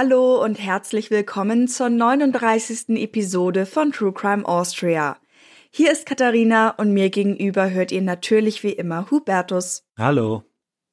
[0.00, 2.90] Hallo und herzlich willkommen zur 39.
[2.90, 5.16] Episode von True Crime Austria.
[5.72, 9.82] Hier ist Katharina und mir gegenüber hört ihr natürlich wie immer Hubertus.
[9.98, 10.44] Hallo.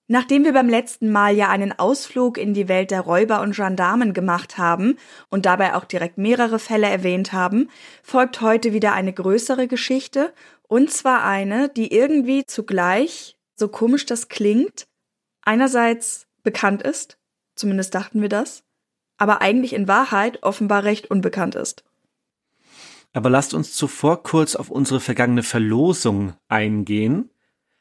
[0.07, 4.15] Nachdem wir beim letzten Mal ja einen Ausflug in die Welt der Räuber und Gendarmen
[4.15, 4.97] gemacht haben
[5.29, 7.69] und dabei auch direkt mehrere Fälle erwähnt haben,
[8.01, 14.29] folgt heute wieder eine größere Geschichte und zwar eine, die irgendwie zugleich, so komisch das
[14.29, 14.87] klingt,
[15.43, 17.19] einerseits bekannt ist,
[17.53, 18.64] zumindest dachten wir das,
[19.17, 21.83] aber eigentlich in Wahrheit offenbar recht unbekannt ist.
[23.13, 27.29] Aber lasst uns zuvor kurz auf unsere vergangene Verlosung eingehen.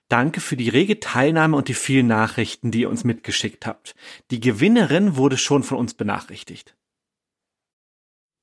[0.08, 3.96] Danke für die rege Teilnahme und die vielen Nachrichten, die ihr uns mitgeschickt habt.
[4.30, 6.77] Die Gewinnerin wurde schon von uns benachrichtigt.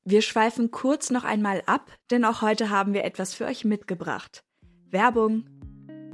[0.03, 4.43] Wir schweifen kurz noch einmal ab, denn auch heute haben wir etwas für euch mitgebracht.
[4.89, 5.45] Werbung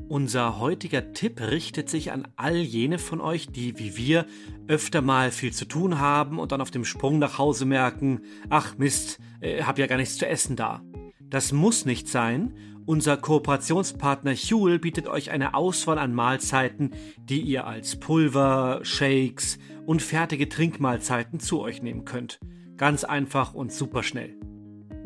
[0.10, 4.26] unser heutiger Tipp richtet sich an all jene von euch, die wie wir
[4.68, 8.78] öfter mal viel zu tun haben und dann auf dem Sprung nach Hause merken, ach
[8.78, 10.82] Mist, äh, hab ja gar nichts zu essen da.
[11.22, 12.54] Das muss nicht sein.
[12.86, 20.02] Unser Kooperationspartner Huel bietet euch eine Auswahl an Mahlzeiten, die ihr als Pulver, Shakes und
[20.02, 22.40] fertige Trinkmahlzeiten zu euch nehmen könnt.
[22.78, 24.38] Ganz einfach und super schnell.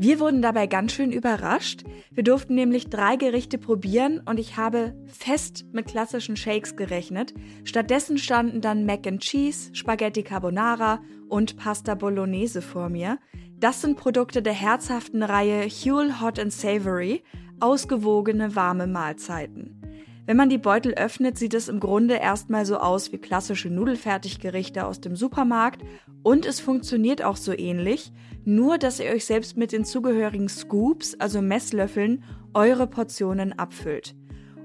[0.01, 1.83] Wir wurden dabei ganz schön überrascht.
[2.09, 7.35] Wir durften nämlich drei Gerichte probieren und ich habe fest mit klassischen Shakes gerechnet.
[7.65, 13.19] Stattdessen standen dann Mac and Cheese, Spaghetti Carbonara und Pasta Bolognese vor mir.
[13.59, 17.21] Das sind Produkte der herzhaften Reihe Huel Hot and Savory,
[17.59, 19.80] ausgewogene warme Mahlzeiten.
[20.25, 24.85] Wenn man die Beutel öffnet, sieht es im Grunde erstmal so aus wie klassische Nudelfertiggerichte
[24.85, 25.81] aus dem Supermarkt
[26.23, 28.11] und es funktioniert auch so ähnlich,
[28.45, 32.23] nur dass ihr euch selbst mit den zugehörigen Scoops, also Messlöffeln,
[32.53, 34.15] eure Portionen abfüllt.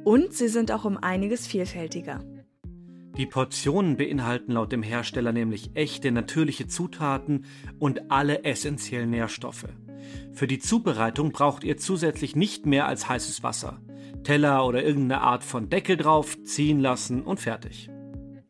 [0.05, 2.21] Und sie sind auch um einiges vielfältiger.
[3.17, 7.47] Die Portionen beinhalten laut dem Hersteller nämlich echte natürliche Zutaten
[7.79, 9.67] und alle essentiellen Nährstoffe.
[10.33, 13.81] Für die Zubereitung braucht ihr zusätzlich nicht mehr als heißes Wasser.
[14.27, 17.89] Teller oder irgendeine Art von Deckel drauf, ziehen lassen und fertig.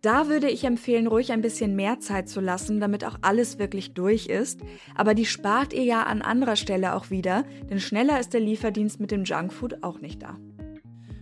[0.00, 3.92] Da würde ich empfehlen, ruhig ein bisschen mehr Zeit zu lassen, damit auch alles wirklich
[3.92, 4.60] durch ist.
[4.94, 9.00] Aber die spart ihr ja an anderer Stelle auch wieder, denn schneller ist der Lieferdienst
[9.00, 10.38] mit dem Junkfood auch nicht da.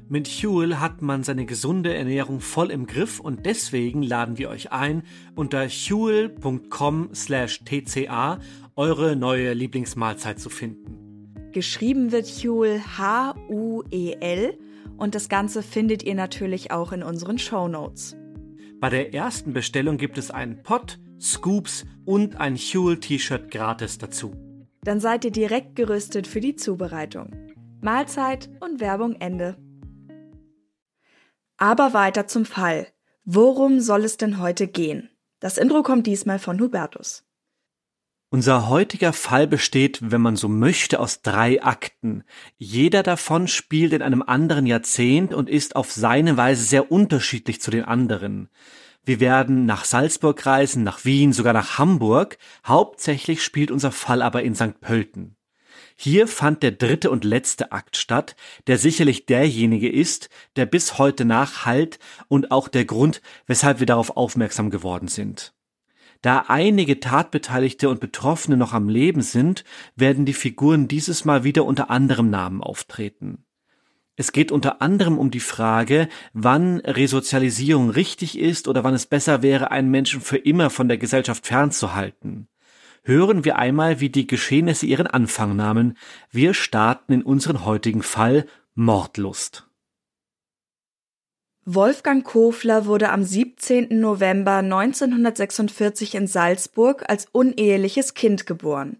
[0.08, 4.70] Mit Huel hat man seine gesunde Ernährung voll im Griff und deswegen laden wir euch
[4.70, 5.02] ein,
[5.34, 6.38] unter huel.com/tca
[8.76, 11.03] eure neue Lieblingsmahlzeit zu finden.
[11.54, 14.58] Geschrieben wird Huel H-U-E-L
[14.96, 18.16] und das Ganze findet ihr natürlich auch in unseren Show Notes.
[18.80, 24.34] Bei der ersten Bestellung gibt es einen Pot, Scoops und ein Huel-T-Shirt gratis dazu.
[24.82, 27.30] Dann seid ihr direkt gerüstet für die Zubereitung.
[27.80, 29.56] Mahlzeit und Werbung Ende.
[31.56, 32.88] Aber weiter zum Fall.
[33.24, 35.08] Worum soll es denn heute gehen?
[35.38, 37.23] Das Intro kommt diesmal von Hubertus.
[38.34, 42.24] Unser heutiger Fall besteht, wenn man so möchte, aus drei Akten.
[42.58, 47.70] Jeder davon spielt in einem anderen Jahrzehnt und ist auf seine Weise sehr unterschiedlich zu
[47.70, 48.48] den anderen.
[49.04, 52.38] Wir werden nach Salzburg reisen, nach Wien, sogar nach Hamburg.
[52.66, 54.80] Hauptsächlich spielt unser Fall aber in St.
[54.80, 55.36] Pölten.
[55.94, 58.34] Hier fand der dritte und letzte Akt statt,
[58.66, 64.16] der sicherlich derjenige ist, der bis heute nachhalt und auch der Grund, weshalb wir darauf
[64.16, 65.54] aufmerksam geworden sind.
[66.24, 69.62] Da einige Tatbeteiligte und Betroffene noch am Leben sind,
[69.94, 73.44] werden die Figuren dieses Mal wieder unter anderem Namen auftreten.
[74.16, 79.42] Es geht unter anderem um die Frage, wann Resozialisierung richtig ist oder wann es besser
[79.42, 82.48] wäre, einen Menschen für immer von der Gesellschaft fernzuhalten.
[83.02, 85.98] Hören wir einmal, wie die Geschehnisse ihren Anfang nahmen.
[86.30, 89.68] Wir starten in unseren heutigen Fall Mordlust.
[91.66, 93.98] Wolfgang Kofler wurde am 17.
[93.98, 98.98] November 1946 in Salzburg als uneheliches Kind geboren.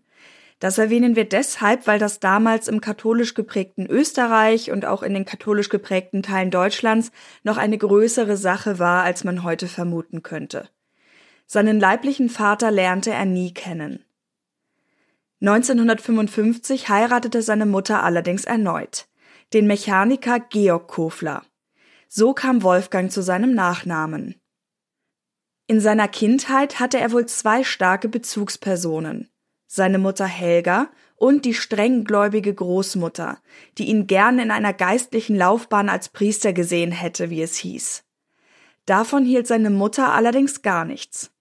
[0.61, 5.27] Das erwähnen wir deshalb, weil das damals im katholisch geprägten Österreich und auch in den
[5.27, 7.13] katholisch geprägten Teilen Deutschlands
[7.43, 10.71] noch eine größere Sache war, als man heute vermuten könnte.
[11.47, 14.07] Seinen leiblichen Vater lernte er nie kennen.
[15.43, 19.07] 1955 heiratete seine Mutter allerdings erneut,
[19.53, 21.43] den Mechaniker Georg Kofler.
[22.17, 24.41] So kam Wolfgang zu seinem Nachnamen.
[25.67, 29.31] In seiner Kindheit hatte er wohl zwei starke Bezugspersonen.
[29.67, 33.41] Seine Mutter Helga und die strenggläubige Großmutter,
[33.79, 38.05] die ihn gern in einer geistlichen Laufbahn als Priester gesehen hätte, wie es hieß.
[38.87, 41.33] Davon hielt seine Mutter allerdings gar nichts.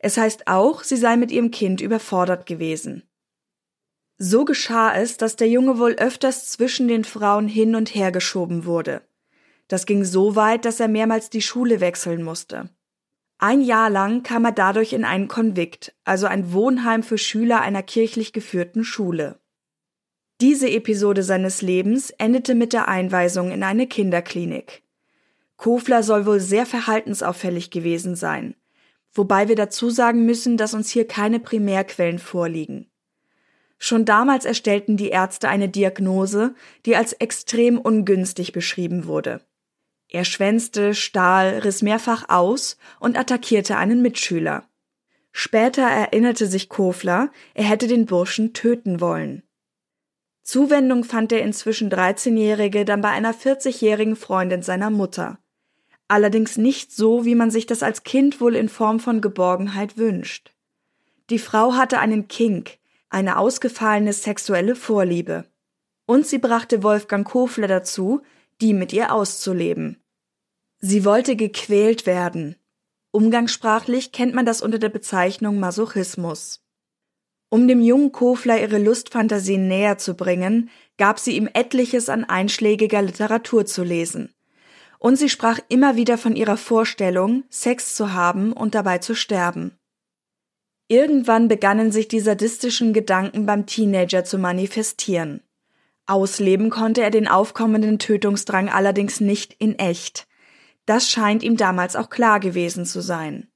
[0.00, 3.08] Es heißt auch, sie sei mit ihrem Kind überfordert gewesen.
[4.18, 8.64] So geschah es, dass der Junge wohl öfters zwischen den Frauen hin und her geschoben
[8.64, 9.05] wurde.
[9.68, 12.70] Das ging so weit, dass er mehrmals die Schule wechseln musste.
[13.38, 17.82] Ein Jahr lang kam er dadurch in einen Konvikt, also ein Wohnheim für Schüler einer
[17.82, 19.38] kirchlich geführten Schule.
[20.40, 24.82] Diese Episode seines Lebens endete mit der Einweisung in eine Kinderklinik.
[25.56, 28.54] Kofler soll wohl sehr verhaltensauffällig gewesen sein,
[29.12, 32.90] wobei wir dazu sagen müssen, dass uns hier keine Primärquellen vorliegen.
[33.78, 36.54] Schon damals erstellten die Ärzte eine Diagnose,
[36.86, 39.42] die als extrem ungünstig beschrieben wurde.
[40.08, 44.68] Er schwänzte, stahl, riss mehrfach aus und attackierte einen Mitschüler.
[45.32, 49.42] Später erinnerte sich Kofler, er hätte den Burschen töten wollen.
[50.42, 55.38] Zuwendung fand der inzwischen 13-Jährige dann bei einer 40-jährigen Freundin seiner Mutter.
[56.08, 60.54] Allerdings nicht so, wie man sich das als Kind wohl in Form von Geborgenheit wünscht.
[61.30, 62.78] Die Frau hatte einen Kink,
[63.10, 65.46] eine ausgefallene sexuelle Vorliebe.
[66.06, 68.22] Und sie brachte Wolfgang Kofler dazu,
[68.60, 70.02] die mit ihr auszuleben.
[70.78, 72.56] Sie wollte gequält werden.
[73.10, 76.62] Umgangssprachlich kennt man das unter der Bezeichnung Masochismus.
[77.48, 83.02] Um dem jungen Kofler ihre Lustfantasien näher zu bringen, gab sie ihm etliches an einschlägiger
[83.02, 84.34] Literatur zu lesen.
[84.98, 89.78] Und sie sprach immer wieder von ihrer Vorstellung, Sex zu haben und dabei zu sterben.
[90.88, 95.42] Irgendwann begannen sich die sadistischen Gedanken beim Teenager zu manifestieren.
[96.06, 100.26] Ausleben konnte er den aufkommenden Tötungsdrang allerdings nicht in echt.
[100.86, 103.48] Das scheint ihm damals auch klar gewesen zu sein.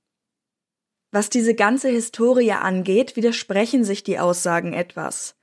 [1.12, 5.36] Was diese ganze Historie angeht, widersprechen sich die Aussagen etwas.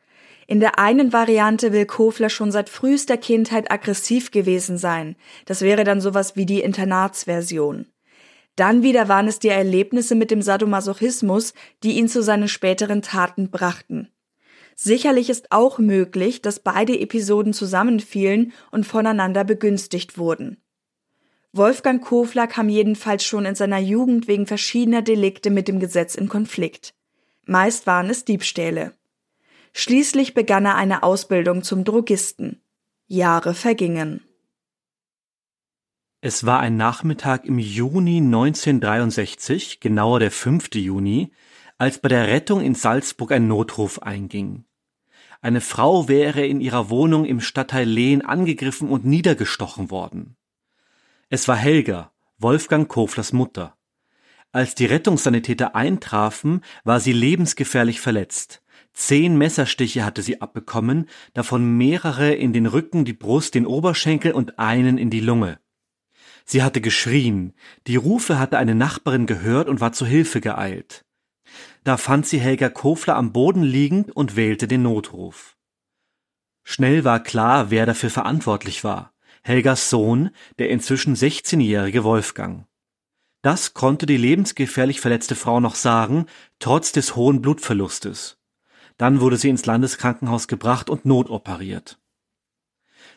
[0.48, 5.18] In der einen Variante will Kofler schon seit frühester Kindheit aggressiv gewesen sein.
[5.46, 7.88] Das wäre dann sowas wie die Internatsversion.
[8.56, 13.52] Dann wieder waren es die Erlebnisse mit dem Sadomasochismus, die ihn zu seinen späteren Taten
[13.52, 14.10] brachten.
[14.80, 20.58] Sicherlich ist auch möglich, dass beide Episoden zusammenfielen und voneinander begünstigt wurden.
[21.52, 26.30] Wolfgang Kofler kam jedenfalls schon in seiner Jugend wegen verschiedener Delikte mit dem Gesetz in
[26.30, 26.94] Konflikt.
[27.46, 28.94] Meist waren es Diebstähle.
[29.74, 32.62] Schließlich begann er eine Ausbildung zum Drogisten.
[33.08, 34.22] Jahre vergingen.
[36.22, 40.76] Es war ein Nachmittag im Juni 1963, genauer der 5.
[40.76, 41.32] Juni,
[41.78, 44.66] als bei der Rettung in Salzburg ein Notruf einging.
[45.42, 50.36] Eine Frau wäre in ihrer Wohnung im Stadtteil Lehn angegriffen und niedergestochen worden.
[51.30, 53.78] Es war Helga, Wolfgang Koflers Mutter.
[54.52, 58.64] Als die Rettungssanitäter eintrafen, war sie lebensgefährlich verletzt.
[58.94, 64.58] Zehn Messerstiche hatte sie abbekommen, davon mehrere in den Rücken, die Brust, den Oberschenkel und
[64.58, 65.60] einen in die Lunge.
[66.46, 67.54] Sie hatte geschrien,
[67.86, 71.06] die Rufe hatte eine Nachbarin gehört und war zu Hilfe geeilt.
[71.88, 75.56] Da fand sie Helga Kofler am Boden liegend und wählte den Notruf.
[76.66, 79.14] Schnell war klar, wer dafür verantwortlich war.
[79.42, 82.68] Helgas Sohn, der inzwischen 16-jährige Wolfgang.
[83.42, 86.26] Das konnte die lebensgefährlich verletzte Frau noch sagen,
[86.60, 88.38] trotz des hohen Blutverlustes.
[88.98, 92.02] Dann wurde sie ins Landeskrankenhaus gebracht und notoperiert.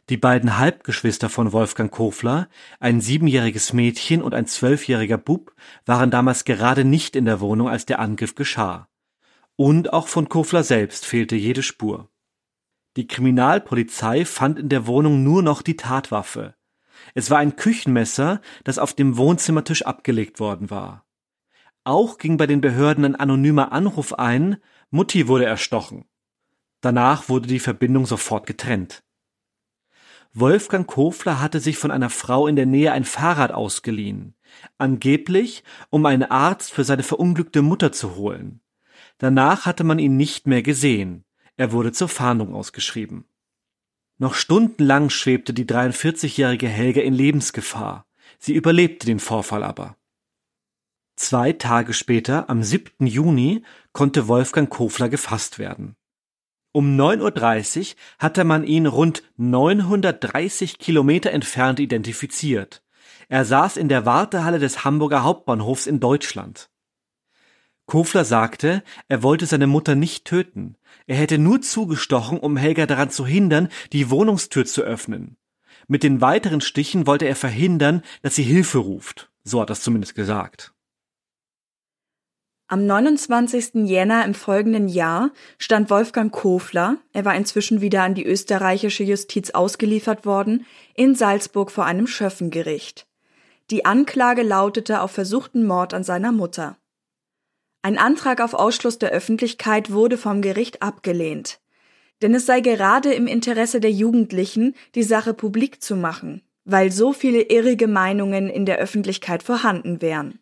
[0.08, 2.48] Die beiden Halbgeschwister von Wolfgang Kofler,
[2.80, 5.54] ein siebenjähriges Mädchen und ein zwölfjähriger Bub,
[5.86, 8.88] waren damals gerade nicht in der Wohnung, als der Angriff geschah.
[9.56, 12.08] Und auch von Kofler selbst fehlte jede Spur.
[12.96, 16.54] Die Kriminalpolizei fand in der Wohnung nur noch die Tatwaffe.
[17.14, 21.04] Es war ein Küchenmesser, das auf dem Wohnzimmertisch abgelegt worden war.
[21.84, 24.56] Auch ging bei den Behörden ein anonymer Anruf ein,
[24.90, 26.04] Mutti wurde erstochen.
[26.80, 29.02] Danach wurde die Verbindung sofort getrennt.
[30.32, 34.34] Wolfgang Kofler hatte sich von einer Frau in der Nähe ein Fahrrad ausgeliehen,
[34.78, 38.60] angeblich um einen Arzt für seine verunglückte Mutter zu holen.
[39.18, 41.24] Danach hatte man ihn nicht mehr gesehen.
[41.56, 43.24] Er wurde zur Fahndung ausgeschrieben.
[44.18, 48.06] Noch stundenlang schwebte die 43-jährige Helga in Lebensgefahr.
[48.38, 49.96] Sie überlebte den Vorfall aber.
[51.16, 53.06] Zwei Tage später, am 7.
[53.06, 55.96] Juni, konnte Wolfgang Kofler gefasst werden.
[56.72, 62.82] Um 9.30 Uhr hatte man ihn rund 930 Kilometer entfernt identifiziert.
[63.28, 66.70] Er saß in der Wartehalle des Hamburger Hauptbahnhofs in Deutschland.
[67.86, 70.76] Kofler sagte, er wollte seine Mutter nicht töten.
[71.08, 75.36] Er hätte nur zugestochen, um Helga daran zu hindern, die Wohnungstür zu öffnen.
[75.88, 79.32] Mit den weiteren Stichen wollte er verhindern, dass sie Hilfe ruft.
[79.42, 80.72] So hat er es zumindest gesagt.
[82.72, 83.88] Am 29.
[83.88, 89.50] Jänner im folgenden Jahr stand Wolfgang Kofler, er war inzwischen wieder an die österreichische Justiz
[89.50, 93.08] ausgeliefert worden, in Salzburg vor einem Schöffengericht.
[93.72, 96.76] Die Anklage lautete auf versuchten Mord an seiner Mutter.
[97.82, 101.58] Ein Antrag auf Ausschluss der Öffentlichkeit wurde vom Gericht abgelehnt.
[102.22, 107.12] Denn es sei gerade im Interesse der Jugendlichen, die Sache publik zu machen, weil so
[107.12, 110.38] viele irrige Meinungen in der Öffentlichkeit vorhanden wären.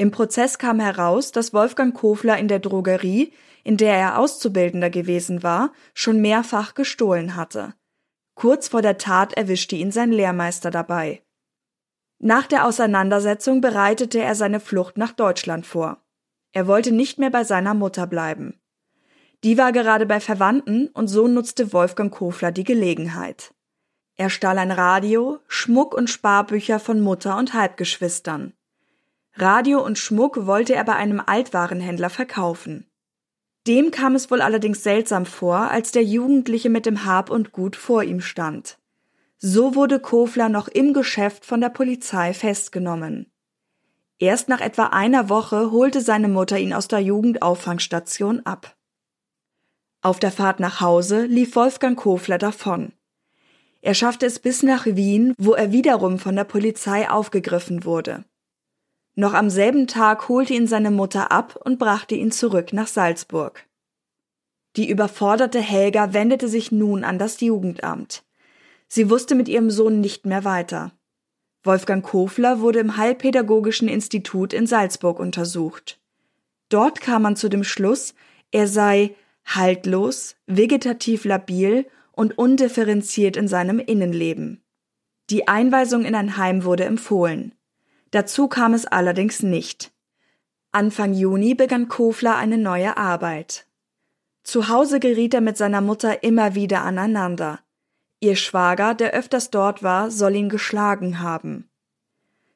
[0.00, 5.42] Im Prozess kam heraus, dass Wolfgang Kofler in der Drogerie, in der er Auszubildender gewesen
[5.42, 7.74] war, schon mehrfach gestohlen hatte.
[8.34, 11.20] Kurz vor der Tat erwischte ihn sein Lehrmeister dabei.
[12.18, 16.02] Nach der Auseinandersetzung bereitete er seine Flucht nach Deutschland vor.
[16.52, 18.58] Er wollte nicht mehr bei seiner Mutter bleiben.
[19.44, 23.52] Die war gerade bei Verwandten und so nutzte Wolfgang Kofler die Gelegenheit.
[24.16, 28.54] Er stahl ein Radio, Schmuck und Sparbücher von Mutter und Halbgeschwistern.
[29.34, 32.86] Radio und Schmuck wollte er bei einem Altwarenhändler verkaufen.
[33.66, 37.76] Dem kam es wohl allerdings seltsam vor, als der Jugendliche mit dem Hab und Gut
[37.76, 38.78] vor ihm stand.
[39.38, 43.30] So wurde Kofler noch im Geschäft von der Polizei festgenommen.
[44.18, 48.76] Erst nach etwa einer Woche holte seine Mutter ihn aus der Jugendauffangstation ab.
[50.02, 52.92] Auf der Fahrt nach Hause lief Wolfgang Kofler davon.
[53.82, 58.24] Er schaffte es bis nach Wien, wo er wiederum von der Polizei aufgegriffen wurde.
[59.20, 63.66] Noch am selben Tag holte ihn seine Mutter ab und brachte ihn zurück nach Salzburg.
[64.76, 68.24] Die überforderte Helga wendete sich nun an das Jugendamt.
[68.88, 70.92] Sie wusste mit ihrem Sohn nicht mehr weiter.
[71.62, 76.00] Wolfgang Kofler wurde im Heilpädagogischen Institut in Salzburg untersucht.
[76.70, 78.14] Dort kam man zu dem Schluss,
[78.52, 84.62] er sei haltlos, vegetativ labil und undifferenziert in seinem Innenleben.
[85.28, 87.54] Die Einweisung in ein Heim wurde empfohlen.
[88.10, 89.92] Dazu kam es allerdings nicht.
[90.72, 93.66] Anfang Juni begann Kofler eine neue Arbeit.
[94.42, 97.60] Zu Hause geriet er mit seiner Mutter immer wieder aneinander.
[98.20, 101.68] Ihr Schwager, der öfters dort war, soll ihn geschlagen haben.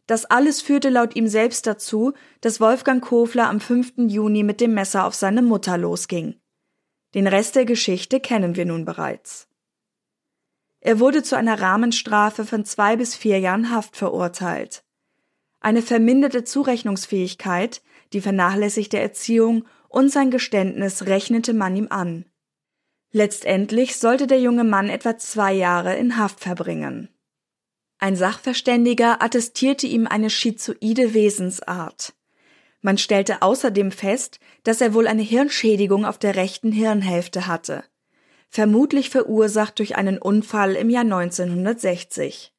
[0.06, 3.94] Das alles führte laut ihm selbst dazu, dass Wolfgang Kofler am 5.
[4.08, 6.40] Juni mit dem Messer auf seine Mutter losging.
[7.14, 9.49] Den Rest der Geschichte kennen wir nun bereits.
[10.80, 14.84] Er wurde zu einer Rahmenstrafe von zwei bis vier Jahren Haft verurteilt.
[15.64, 17.80] Eine verminderte Zurechnungsfähigkeit,
[18.12, 22.26] die vernachlässigte Erziehung und sein Geständnis rechnete man ihm an.
[23.12, 27.09] Letztendlich sollte der junge Mann etwa zwei Jahre in Haft verbringen.
[27.99, 32.12] Ein Sachverständiger attestierte ihm eine schizoide Wesensart.
[32.83, 37.85] Man stellte außerdem fest, dass er wohl eine Hirnschädigung auf der rechten Hirnhälfte hatte,
[38.50, 42.53] vermutlich verursacht durch einen Unfall im Jahr 1960.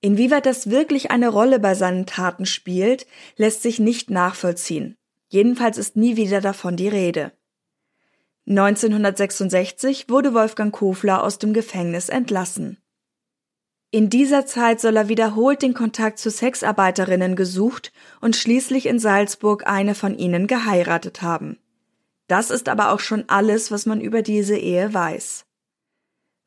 [0.00, 4.96] Inwieweit das wirklich eine Rolle bei seinen Taten spielt, lässt sich nicht nachvollziehen.
[5.28, 7.32] Jedenfalls ist nie wieder davon die Rede.
[8.48, 12.78] 1966 wurde Wolfgang Kofler aus dem Gefängnis entlassen.
[13.90, 19.66] In dieser Zeit soll er wiederholt den Kontakt zu Sexarbeiterinnen gesucht und schließlich in Salzburg
[19.66, 21.58] eine von ihnen geheiratet haben.
[22.28, 25.46] Das ist aber auch schon alles, was man über diese Ehe weiß.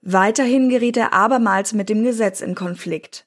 [0.01, 3.25] Weiterhin geriet er abermals mit dem Gesetz in Konflikt.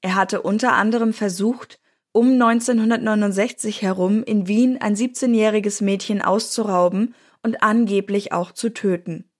[0.00, 1.80] Er hatte unter anderem versucht,
[2.12, 9.30] um 1969 herum in Wien ein 17-jähriges Mädchen auszurauben und angeblich auch zu töten.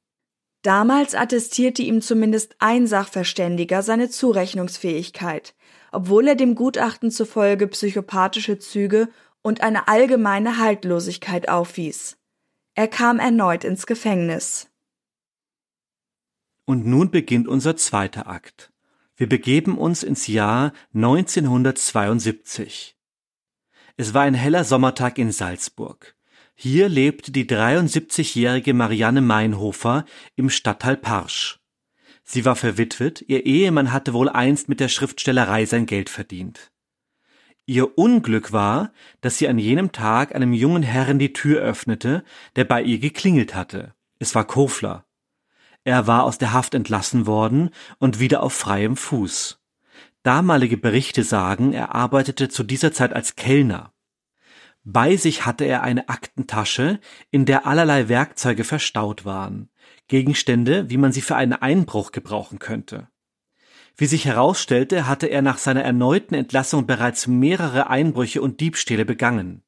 [0.62, 5.54] Damals attestierte ihm zumindest ein Sachverständiger seine Zurechnungsfähigkeit,
[5.90, 9.08] obwohl er dem Gutachten zufolge psychopathische Züge
[9.42, 12.18] und eine allgemeine Haltlosigkeit aufwies.
[12.74, 14.68] Er kam erneut ins Gefängnis.
[16.66, 18.70] Und nun beginnt unser zweiter Akt.
[19.20, 22.96] Wir begeben uns ins Jahr 1972.
[23.98, 26.16] Es war ein heller Sommertag in Salzburg.
[26.54, 31.60] Hier lebte die 73-jährige Marianne Meinhofer im Stadtteil Parsch.
[32.24, 36.72] Sie war verwitwet, ihr Ehemann hatte wohl einst mit der Schriftstellerei sein Geld verdient.
[37.66, 42.24] Ihr Unglück war, dass sie an jenem Tag einem jungen Herrn die Tür öffnete,
[42.56, 43.92] der bei ihr geklingelt hatte.
[44.18, 45.04] Es war Kofler.
[45.84, 49.60] Er war aus der Haft entlassen worden und wieder auf freiem Fuß.
[50.22, 53.92] Damalige Berichte sagen, er arbeitete zu dieser Zeit als Kellner.
[54.84, 59.70] Bei sich hatte er eine Aktentasche, in der allerlei Werkzeuge verstaut waren,
[60.08, 63.08] Gegenstände, wie man sie für einen Einbruch gebrauchen könnte.
[63.96, 69.62] Wie sich herausstellte, hatte er nach seiner erneuten Entlassung bereits mehrere Einbrüche und Diebstähle begangen.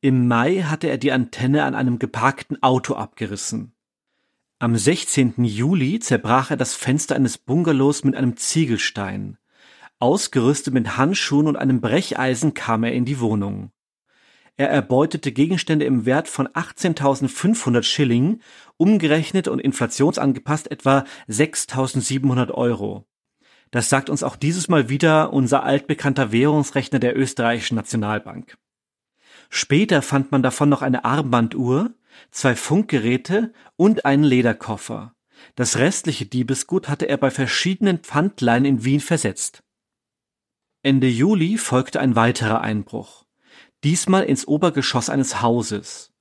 [0.00, 3.74] Im Mai hatte er die Antenne an einem geparkten Auto abgerissen.
[4.62, 5.42] Am 16.
[5.42, 9.38] Juli zerbrach er das Fenster eines Bungalows mit einem Ziegelstein.
[9.98, 13.70] Ausgerüstet mit Handschuhen und einem Brecheisen kam er in die Wohnung.
[14.58, 18.42] Er erbeutete Gegenstände im Wert von 18.500 Schilling,
[18.76, 23.06] umgerechnet und inflationsangepasst etwa 6.700 Euro.
[23.70, 28.58] Das sagt uns auch dieses Mal wieder unser altbekannter Währungsrechner der österreichischen Nationalbank.
[29.48, 31.94] Später fand man davon noch eine Armbanduhr,
[32.30, 35.14] zwei Funkgeräte und einen Lederkoffer.
[35.54, 39.62] Das restliche Diebesgut hatte er bei verschiedenen Pfandleihen in Wien versetzt.
[40.82, 43.24] Ende Juli folgte ein weiterer Einbruch.
[43.84, 46.12] Diesmal ins Obergeschoss eines Hauses.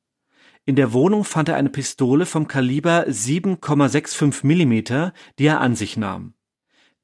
[0.66, 5.98] In der Wohnung fand er eine Pistole vom Kaliber 7,65 Millimeter, die er an sich
[5.98, 6.34] nahm.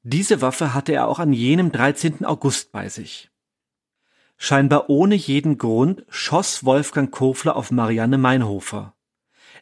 [0.02, 2.24] Diese Waffe hatte er auch an jenem 13.
[2.24, 3.30] August bei sich.
[4.36, 8.94] Scheinbar ohne jeden Grund schoss Wolfgang Kofler auf Marianne Meinhofer.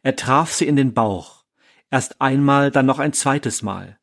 [0.03, 1.45] Er traf sie in den Bauch.
[1.91, 3.99] Erst einmal, dann noch ein zweites Mal.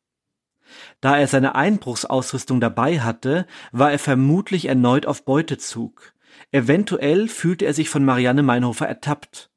[1.00, 6.14] Da er seine Einbruchsausrüstung dabei hatte, war er vermutlich erneut auf Beutezug.
[6.50, 9.50] Eventuell fühlte er sich von Marianne Meinhofer ertappt.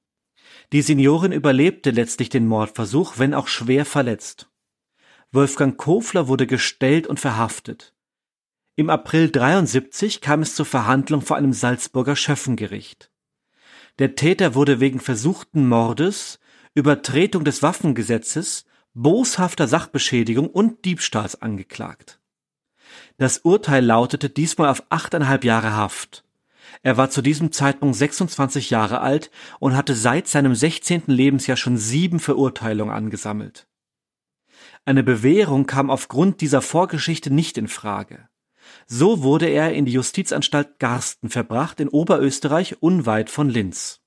[0.74, 4.50] Die Seniorin überlebte letztlich den Mordversuch, wenn auch schwer verletzt.
[5.32, 7.95] Wolfgang Kofler wurde gestellt und verhaftet.
[8.78, 13.10] Im April 73 kam es zur Verhandlung vor einem Salzburger Schöffengericht.
[14.00, 16.40] Der Täter wurde wegen versuchten Mordes,
[16.74, 22.20] Übertretung des Waffengesetzes, boshafter Sachbeschädigung und Diebstahls angeklagt.
[23.18, 26.26] Das Urteil lautete diesmal auf achteinhalb Jahre Haft.
[26.82, 31.04] Er war zu diesem Zeitpunkt 26 Jahre alt und hatte seit seinem 16.
[31.08, 33.68] Lebensjahr schon sieben Verurteilungen angesammelt.
[34.84, 38.28] Eine Bewährung kam aufgrund dieser Vorgeschichte nicht in Frage.
[38.88, 44.02] So wurde er in die Justizanstalt Garsten verbracht in Oberösterreich unweit von Linz.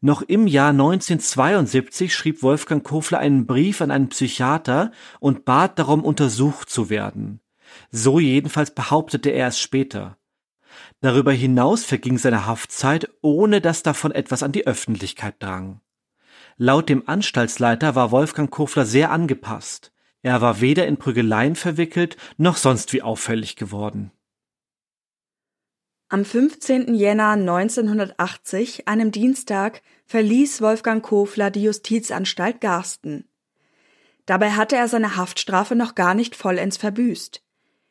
[0.00, 6.04] Noch im Jahr 1972 schrieb Wolfgang Kofler einen Brief an einen Psychiater und bat darum,
[6.04, 7.40] untersucht zu werden.
[7.90, 10.18] So jedenfalls behauptete er es später.
[11.00, 15.80] Darüber hinaus verging seine Haftzeit, ohne dass davon etwas an die Öffentlichkeit drang.
[16.58, 19.93] Laut dem Anstaltsleiter war Wolfgang Kofler sehr angepasst.
[20.24, 24.10] Er war weder in Prügeleien verwickelt noch sonst wie auffällig geworden.
[26.08, 26.94] Am 15.
[26.94, 33.28] Jänner 1980, einem Dienstag, verließ Wolfgang Kofler die Justizanstalt Garsten.
[34.24, 37.42] Dabei hatte er seine Haftstrafe noch gar nicht vollends verbüßt.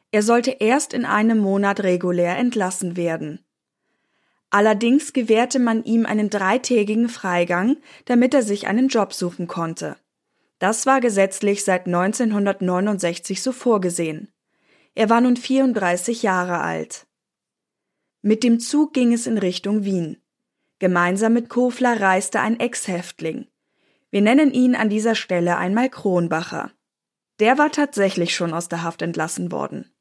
[0.10, 3.46] Er sollte erst in einem Monat regulär entlassen werden.
[4.50, 9.98] Allerdings gewährte man ihm einen dreitägigen Freigang, damit er sich einen Job suchen konnte.
[10.64, 14.32] Das war gesetzlich seit 1969 so vorgesehen.
[14.96, 17.06] Er war nun 34 Jahre alt.
[18.22, 20.22] Mit dem Zug ging es in Richtung Wien.
[20.80, 23.48] Gemeinsam mit Kofler reiste ein Ex-Häftling.
[24.10, 26.72] Wir nennen ihn an dieser Stelle einmal Kronbacher.
[27.42, 29.92] Der war tatsächlich schon aus der Haft entlassen worden.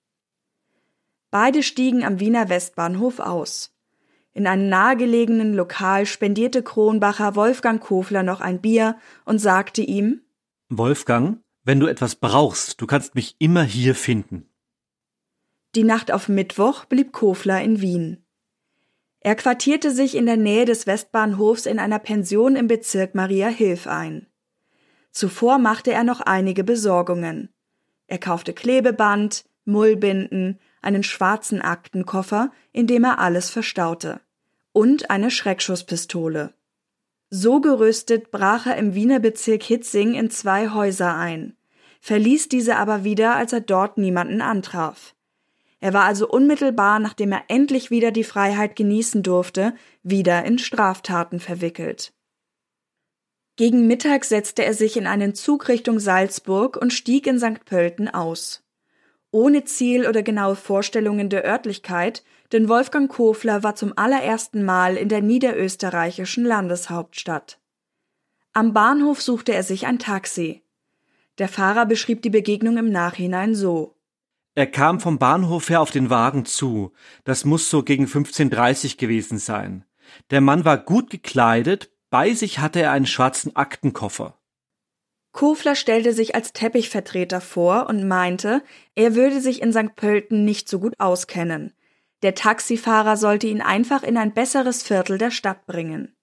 [1.32, 3.74] Beide stiegen am Wiener Westbahnhof aus.
[4.32, 10.20] In einem nahegelegenen Lokal spendierte Kronbacher Wolfgang Kofler noch ein Bier und sagte ihm
[10.78, 14.48] Wolfgang, wenn du etwas brauchst, du kannst mich immer hier finden.
[15.74, 18.24] Die Nacht auf Mittwoch blieb Kofler in Wien.
[19.20, 23.86] Er quartierte sich in der Nähe des Westbahnhofs in einer Pension im Bezirk Maria Hilf
[23.86, 24.26] ein.
[25.12, 27.50] Zuvor machte er noch einige Besorgungen.
[28.08, 34.20] Er kaufte Klebeband, Mullbinden, einen schwarzen Aktenkoffer, in dem er alles verstaute,
[34.72, 36.52] und eine Schreckschusspistole.
[37.34, 41.56] So gerüstet brach er im Wiener Bezirk Hitzing in zwei Häuser ein,
[42.02, 45.14] verließ diese aber wieder, als er dort niemanden antraf.
[45.80, 51.40] Er war also unmittelbar, nachdem er endlich wieder die Freiheit genießen durfte, wieder in Straftaten
[51.40, 52.12] verwickelt.
[53.56, 57.64] Gegen Mittag setzte er sich in einen Zug Richtung Salzburg und stieg in St.
[57.64, 58.62] Pölten aus.
[59.30, 65.08] Ohne Ziel oder genaue Vorstellungen der Örtlichkeit denn Wolfgang Kofler war zum allerersten Mal in
[65.08, 67.58] der niederösterreichischen Landeshauptstadt.
[68.52, 70.62] Am Bahnhof suchte er sich ein Taxi.
[71.38, 73.96] Der Fahrer beschrieb die Begegnung im Nachhinein so.
[74.54, 76.92] Er kam vom Bahnhof her auf den Wagen zu.
[77.24, 79.86] Das muss so gegen 15.30 gewesen sein.
[80.30, 84.38] Der Mann war gut gekleidet, bei sich hatte er einen schwarzen Aktenkoffer.
[85.32, 88.62] Kofler stellte sich als Teppichvertreter vor und meinte,
[88.94, 89.96] er würde sich in St.
[89.96, 91.72] Pölten nicht so gut auskennen.
[92.22, 96.14] Der Taxifahrer sollte ihn einfach in ein besseres Viertel der Stadt bringen.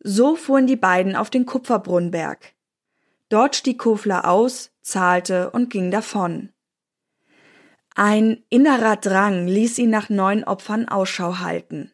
[0.00, 2.54] So fuhren die beiden auf den Kupferbrunnberg.
[3.28, 6.52] Dort stieg Kofler aus, zahlte und ging davon.
[7.94, 11.92] Ein innerer Drang ließ ihn nach neuen Opfern Ausschau halten.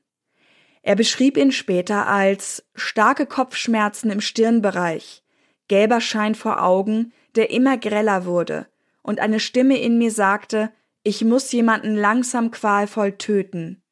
[0.82, 5.22] Er beschrieb ihn später als starke Kopfschmerzen im Stirnbereich,
[5.68, 8.66] gelber Schein vor Augen, der immer greller wurde,
[9.00, 10.72] und eine Stimme in mir sagte,
[11.04, 13.82] ich muss jemanden langsam qualvoll töten.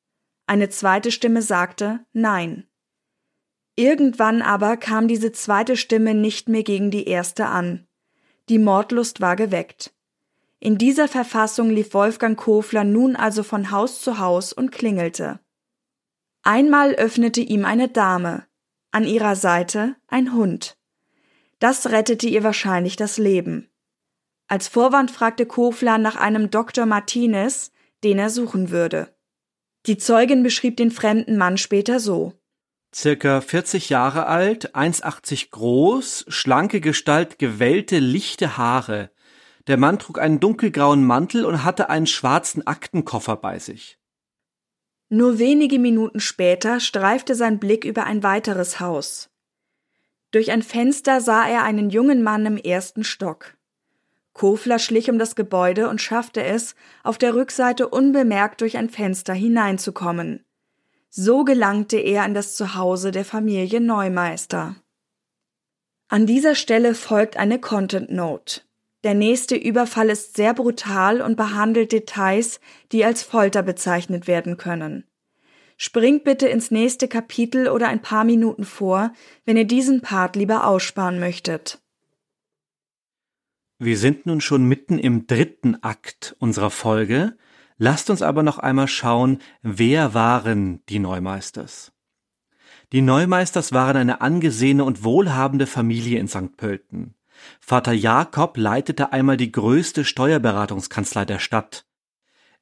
[0.46, 2.66] Eine zweite Stimme sagte Nein.
[3.76, 7.86] Irgendwann aber kam diese zweite Stimme nicht mehr gegen die erste an.
[8.48, 9.94] Die Mordlust war geweckt.
[10.58, 15.40] In dieser Verfassung lief Wolfgang Kofler nun also von Haus zu Haus und klingelte.
[16.42, 18.44] Einmal öffnete ihm eine Dame,
[18.90, 20.76] an ihrer Seite ein Hund.
[21.60, 23.69] Das rettete ihr wahrscheinlich das Leben.
[24.50, 26.84] Als Vorwand fragte Kofler nach einem Dr.
[26.84, 27.70] Martinez,
[28.02, 29.14] den er suchen würde.
[29.86, 32.32] Die Zeugin beschrieb den fremden Mann später so.
[32.92, 39.12] Circa 40 Jahre alt, 1,80 groß, schlanke Gestalt, gewellte, lichte Haare.
[39.68, 44.00] Der Mann trug einen dunkelgrauen Mantel und hatte einen schwarzen Aktenkoffer bei sich.
[45.10, 49.30] Nur wenige Minuten später streifte sein Blick über ein weiteres Haus.
[50.32, 53.56] Durch ein Fenster sah er einen jungen Mann im ersten Stock.
[54.32, 59.34] Kofler schlich um das Gebäude und schaffte es, auf der Rückseite unbemerkt durch ein Fenster
[59.34, 60.44] hineinzukommen.
[61.10, 64.76] So gelangte er in das Zuhause der Familie Neumeister.
[66.08, 68.62] An dieser Stelle folgt eine Content Note.
[69.02, 72.60] Der nächste Überfall ist sehr brutal und behandelt Details,
[72.92, 75.04] die als Folter bezeichnet werden können.
[75.76, 79.12] Springt bitte ins nächste Kapitel oder ein paar Minuten vor,
[79.46, 81.79] wenn ihr diesen Part lieber aussparen möchtet.
[83.82, 87.38] Wir sind nun schon mitten im dritten Akt unserer Folge.
[87.78, 91.90] Lasst uns aber noch einmal schauen, wer waren die Neumeisters?
[92.92, 96.58] Die Neumeisters waren eine angesehene und wohlhabende Familie in St.
[96.58, 97.14] Pölten.
[97.58, 101.86] Vater Jakob leitete einmal die größte Steuerberatungskanzlei der Stadt.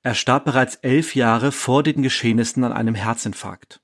[0.04, 3.80] Er starb bereits elf Jahre vor den Geschehnissen an einem Herzinfarkt.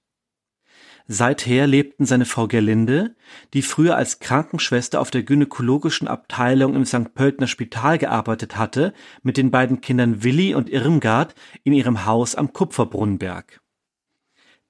[1.07, 3.14] Seither lebten seine Frau Gerlinde,
[3.53, 7.14] die früher als Krankenschwester auf der gynäkologischen Abteilung im St.
[7.14, 12.55] Pöltner Spital gearbeitet hatte, mit den beiden Kindern Willi und Irmgard in ihrem Haus am
[12.55, 13.61] Kupferbrunnenberg.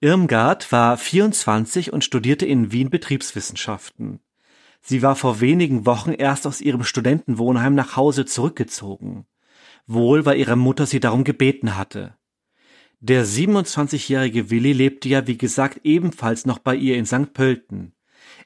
[0.01, 4.19] Irmgard war 24 und studierte in Wien Betriebswissenschaften.
[4.83, 9.25] Sie war vor wenigen Wochen erst aus ihrem Studentenwohnheim nach Hause zurückgezogen.
[9.87, 12.17] Wohl, weil ihre Mutter sie darum gebeten hatte.
[13.07, 17.35] Der 27-jährige Willi lebte ja, wie gesagt, ebenfalls noch bei ihr in St.
[17.35, 17.93] Pölten.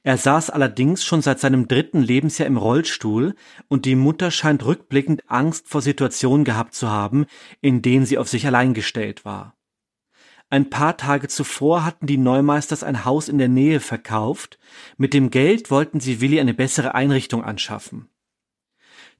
[0.03, 3.37] Er saß allerdings schon seit seinem dritten Lebensjahr im Rollstuhl
[3.68, 7.27] und die Mutter scheint rückblickend Angst vor Situationen gehabt zu haben,
[7.61, 9.55] in denen sie auf sich allein gestellt war.
[10.51, 14.59] Ein paar Tage zuvor hatten die Neumeisters ein Haus in der Nähe verkauft,
[14.97, 18.09] mit dem Geld wollten sie Willi eine bessere Einrichtung anschaffen.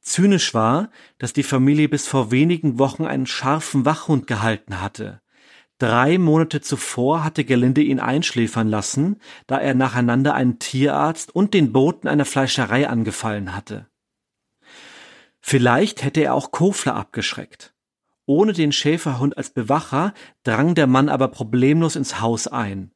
[0.01, 5.20] Zynisch war, dass die Familie bis vor wenigen Wochen einen scharfen Wachhund gehalten hatte.
[5.78, 11.72] Drei Monate zuvor hatte Gelinde ihn einschläfern lassen, da er nacheinander einen Tierarzt und den
[11.72, 13.86] Boten einer Fleischerei angefallen hatte.
[15.40, 17.74] Vielleicht hätte er auch Kofler abgeschreckt.
[18.26, 20.12] Ohne den Schäferhund als Bewacher
[20.42, 22.92] drang der Mann aber problemlos ins Haus ein.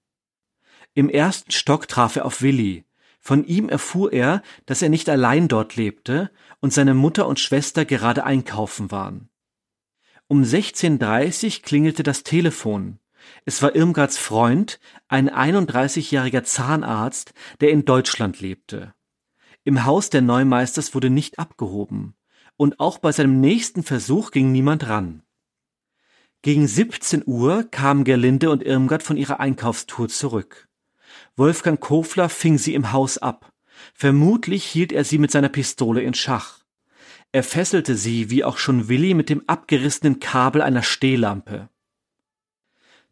[0.92, 2.84] Im ersten Stock traf er auf Willi.
[3.20, 7.84] Von ihm erfuhr er, dass er nicht allein dort lebte und seine Mutter und Schwester
[7.84, 9.30] gerade einkaufen waren.
[10.32, 12.98] Um 16.30 klingelte das Telefon.
[13.44, 18.94] Es war Irmgards Freund, ein 31-jähriger Zahnarzt, der in Deutschland lebte.
[19.64, 22.14] Im Haus der Neumeisters wurde nicht abgehoben
[22.56, 25.22] und auch bei seinem nächsten Versuch ging niemand ran.
[26.40, 30.66] Gegen 17 Uhr kamen Gerlinde und Irmgard von ihrer Einkaufstour zurück.
[31.36, 33.52] Wolfgang Kofler fing sie im Haus ab.
[33.92, 36.62] Vermutlich hielt er sie mit seiner Pistole in Schach.
[37.32, 41.70] Er fesselte sie, wie auch schon Willi, mit dem abgerissenen Kabel einer Stehlampe.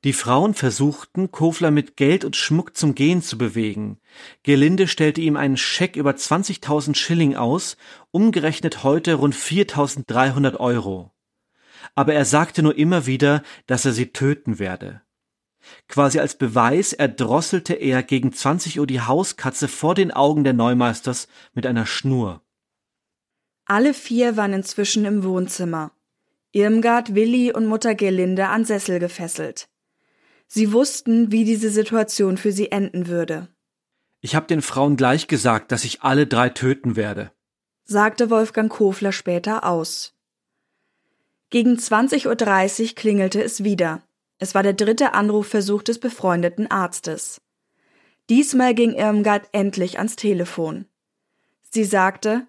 [0.04, 3.98] Die Frauen versuchten, Kofler mit Geld und Schmuck zum Gehen zu bewegen.
[4.42, 7.76] Gelinde stellte ihm einen Scheck über 20.000 Schilling aus,
[8.10, 11.12] umgerechnet heute rund 4.300 Euro.
[11.94, 15.02] Aber er sagte nur immer wieder, dass er sie töten werde.
[15.88, 21.28] Quasi als Beweis erdrosselte er gegen 20 Uhr die Hauskatze vor den Augen der Neumeisters
[21.52, 22.42] mit einer Schnur.
[23.70, 25.92] Alle vier waren inzwischen im Wohnzimmer.
[26.50, 29.68] Irmgard, Willi und Mutter Gelinde an Sessel gefesselt.
[30.48, 33.46] Sie wussten, wie diese Situation für sie enden würde.
[34.22, 37.30] Ich habe den Frauen gleich gesagt, dass ich alle drei töten werde,
[37.84, 40.16] sagte Wolfgang Kofler später aus.
[41.50, 42.26] Gegen 20.30
[42.88, 44.02] Uhr klingelte es wieder.
[44.38, 47.40] Es war der dritte Anrufversuch des befreundeten Arztes.
[48.30, 50.86] Diesmal ging Irmgard endlich ans Telefon.
[51.70, 52.48] Sie sagte,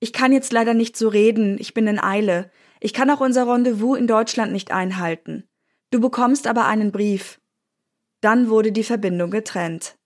[0.00, 2.50] ich kann jetzt leider nicht so reden, ich bin in Eile.
[2.80, 5.46] Ich kann auch unser Rendezvous in Deutschland nicht einhalten.
[5.90, 7.40] Du bekommst aber einen Brief.
[8.22, 9.98] Dann wurde die Verbindung getrennt.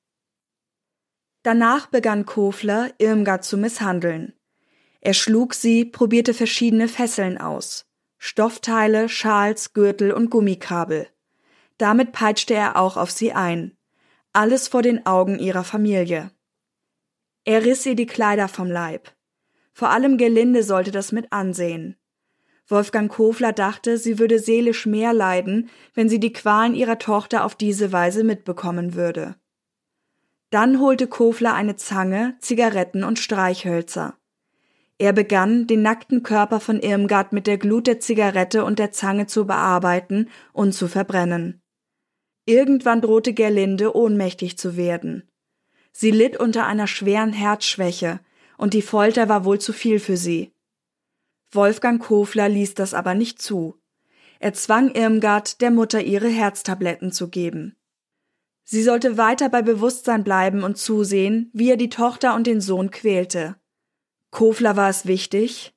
[1.45, 4.35] Danach begann Kofler, Irmgard zu misshandeln.
[5.01, 7.87] Er schlug sie, probierte verschiedene Fesseln aus.
[8.19, 11.07] Stoffteile, Schals, Gürtel und Gummikabel.
[11.77, 13.77] Damit peitschte er auch auf sie ein.
[14.33, 16.31] Alles vor den Augen ihrer Familie.
[17.45, 19.13] Er riss ihr die Kleider vom Leib.
[19.75, 21.97] Vor allem Gelinde sollte das mit ansehen.
[22.67, 27.55] Wolfgang Kofler dachte, sie würde seelisch mehr leiden, wenn sie die Qualen ihrer Tochter auf
[27.55, 29.37] diese Weise mitbekommen würde.
[30.51, 34.17] Dann holte Kofler eine Zange, Zigaretten und Streichhölzer.
[34.97, 39.27] Er begann, den nackten Körper von Irmgard mit der Glut der Zigarette und der Zange
[39.27, 41.61] zu bearbeiten und zu verbrennen.
[42.47, 45.29] Irgendwann drohte Gerlinde ohnmächtig zu werden.
[45.91, 48.21] Sie litt unter einer schweren Herzschwäche,
[48.57, 50.53] und die Folter war wohl zu viel für sie.
[51.53, 53.81] Wolfgang Kofler ließ das aber nicht zu.
[54.41, 57.77] Er zwang Irmgard, der Mutter ihre Herztabletten zu geben.
[58.65, 62.91] Sie sollte weiter bei Bewusstsein bleiben und zusehen, wie er die Tochter und den Sohn
[62.91, 63.57] quälte.
[64.31, 65.75] Kofler war es wichtig,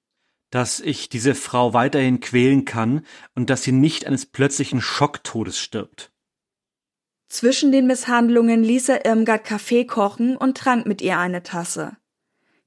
[0.49, 6.11] dass ich diese Frau weiterhin quälen kann und dass sie nicht eines plötzlichen Schocktodes stirbt.
[7.29, 11.97] Zwischen den Misshandlungen ließ er Irmgard Kaffee kochen und trank mit ihr eine Tasse.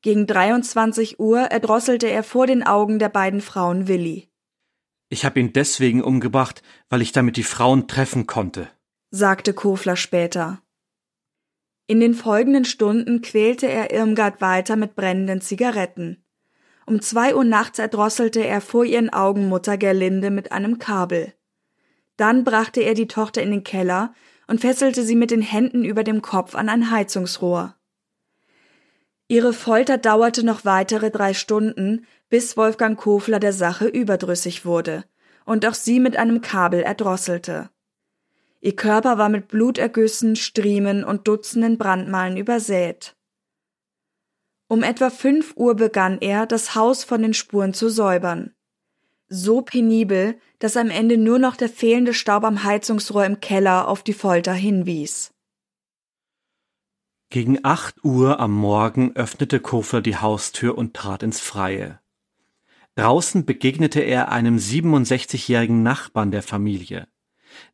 [0.03, 4.31] Gegen 23 Uhr erdrosselte er vor den Augen der beiden Frauen Willi.
[5.11, 8.69] Ich habe ihn deswegen umgebracht, weil ich damit die Frauen treffen konnte,
[9.11, 10.63] sagte Kofler später.
[11.87, 16.25] In den folgenden Stunden quälte er Irmgard weiter mit brennenden Zigaretten.
[16.87, 21.35] Um zwei Uhr nachts erdrosselte er vor ihren Augen Mutter Gerlinde mit einem Kabel.
[22.17, 24.15] Dann brachte er die Tochter in den Keller
[24.47, 27.75] und fesselte sie mit den Händen über dem Kopf an ein Heizungsrohr.
[29.31, 35.05] Ihre Folter dauerte noch weitere drei Stunden, bis Wolfgang Kofler der Sache überdrüssig wurde
[35.45, 37.71] und auch sie mit einem Kabel erdrosselte.
[38.61, 43.15] Ihr Körper war mit Blutergüssen, Striemen und Dutzenden Brandmalen übersät.
[44.67, 48.53] Um etwa fünf Uhr begann er, das Haus von den Spuren zu säubern.
[49.29, 54.03] So penibel, dass am Ende nur noch der fehlende Staub am Heizungsrohr im Keller auf
[54.03, 55.30] die Folter hinwies.
[57.33, 62.01] Gegen acht Uhr am Morgen öffnete Kofler die Haustür und trat ins Freie.
[62.97, 67.07] Draußen begegnete er einem 67-jährigen Nachbarn der Familie.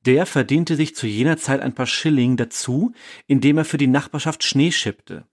[0.04, 2.92] Der verdiente sich zu jener Zeit ein paar Schilling dazu,
[3.26, 5.26] indem er für die Nachbarschaft Schnee schippte.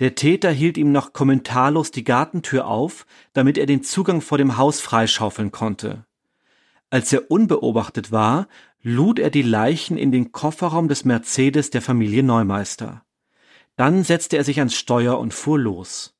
[0.00, 4.56] Der Täter hielt ihm noch kommentarlos die Gartentür auf, damit er den Zugang vor dem
[4.56, 6.06] Haus freischaufeln konnte.
[6.90, 8.48] Als er unbeobachtet war,
[8.82, 13.04] lud er die Leichen in den Kofferraum des Mercedes der Familie Neumeister.
[13.76, 16.14] Dann setzte er sich ans Steuer und fuhr los.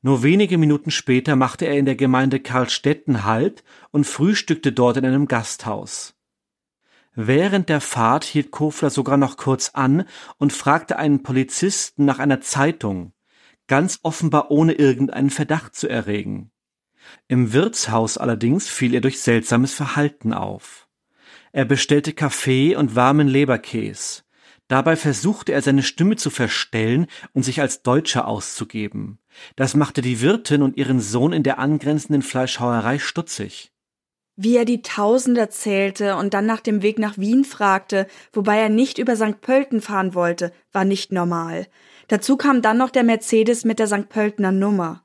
[0.00, 5.04] Nur wenige Minuten später machte er in der Gemeinde Karlstetten Halt und frühstückte dort in
[5.04, 6.14] einem Gasthaus.
[7.14, 10.04] Während der Fahrt hielt Kofler sogar noch kurz an
[10.36, 13.12] und fragte einen Polizisten nach einer Zeitung,
[13.66, 16.52] ganz offenbar ohne irgendeinen Verdacht zu erregen.
[17.26, 20.88] Im Wirtshaus allerdings fiel er durch seltsames Verhalten auf.
[21.50, 24.24] Er bestellte Kaffee und warmen Leberkäs.
[24.68, 29.18] Dabei versuchte er seine Stimme zu verstellen und sich als Deutscher auszugeben.
[29.56, 33.72] Das machte die Wirtin und ihren Sohn in der angrenzenden Fleischhauerei stutzig.
[34.36, 38.68] Wie er die Tausender zählte und dann nach dem Weg nach Wien fragte, wobei er
[38.68, 39.40] nicht über St.
[39.40, 41.66] Pölten fahren wollte, war nicht normal.
[42.06, 44.08] Dazu kam dann noch der Mercedes mit der St.
[44.08, 45.04] Pöltener Nummer.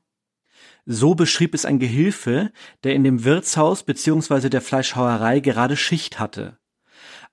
[0.86, 2.52] So beschrieb es ein Gehilfe,
[2.84, 4.50] der in dem Wirtshaus bzw.
[4.50, 6.58] der Fleischhauerei gerade Schicht hatte.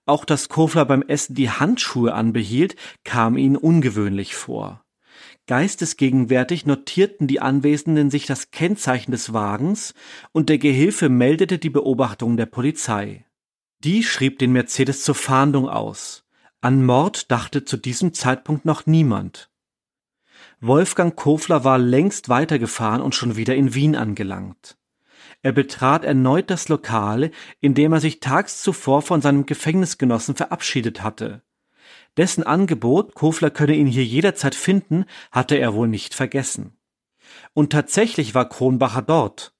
[0.06, 4.84] Auch dass Kofler beim Essen die Handschuhe anbehielt, kam ihnen ungewöhnlich vor.
[5.48, 9.94] Geistesgegenwärtig notierten die Anwesenden sich das Kennzeichen des Wagens
[10.32, 13.26] und der Gehilfe meldete die Beobachtung der Polizei.
[13.84, 16.24] Die schrieb den Mercedes zur Fahndung aus.
[16.62, 19.50] An Mord dachte zu diesem Zeitpunkt noch niemand.
[20.60, 24.78] Wolfgang Kofler war längst weitergefahren und schon wieder in Wien angelangt.
[25.44, 31.02] Er betrat erneut das Lokal, in dem er sich tags zuvor von seinem Gefängnisgenossen verabschiedet
[31.02, 31.42] hatte.
[32.18, 36.78] Dessen Angebot, Kofler könne ihn hier jederzeit finden, hatte er wohl nicht vergessen.
[37.54, 39.54] Und tatsächlich war Kronbacher dort.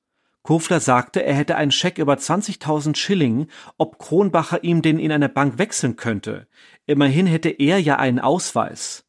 [0.44, 5.30] Kofler sagte, er hätte einen Scheck über 20.000 Schilling, ob Kronbacher ihm den in einer
[5.30, 6.48] Bank wechseln könnte.
[6.86, 9.06] Immerhin hätte er ja einen Ausweis.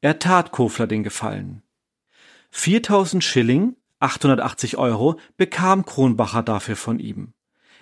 [0.00, 1.62] Er tat Kofler den Gefallen.
[2.50, 7.32] 4000 Schilling, 880 Euro bekam Kronbacher dafür von ihm.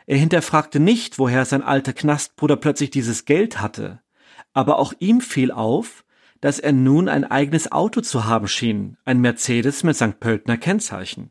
[0.07, 4.01] Er hinterfragte nicht, woher sein alter Knastbruder plötzlich dieses Geld hatte.
[4.53, 6.05] Aber auch ihm fiel auf,
[6.41, 10.21] dass er nun ein eigenes Auto zu haben schien, ein Mercedes mit St.
[10.21, 11.31] Pöltner Kennzeichen.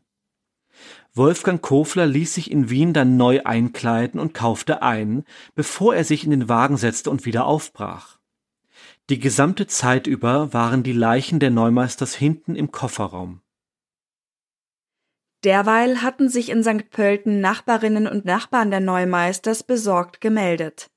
[1.14, 5.22] Wolfgang Kofler ließ sich in Wien dann neu einkleiden und kaufte ein,
[5.54, 8.18] bevor er sich in den Wagen setzte und wieder aufbrach.
[9.08, 13.43] Die gesamte Zeit über waren die Leichen der Neumeisters hinten im Kofferraum.
[15.44, 16.90] Derweil hatten sich in St.
[16.90, 20.90] Pölten Nachbarinnen und Nachbarn der Neumeisters besorgt gemeldet.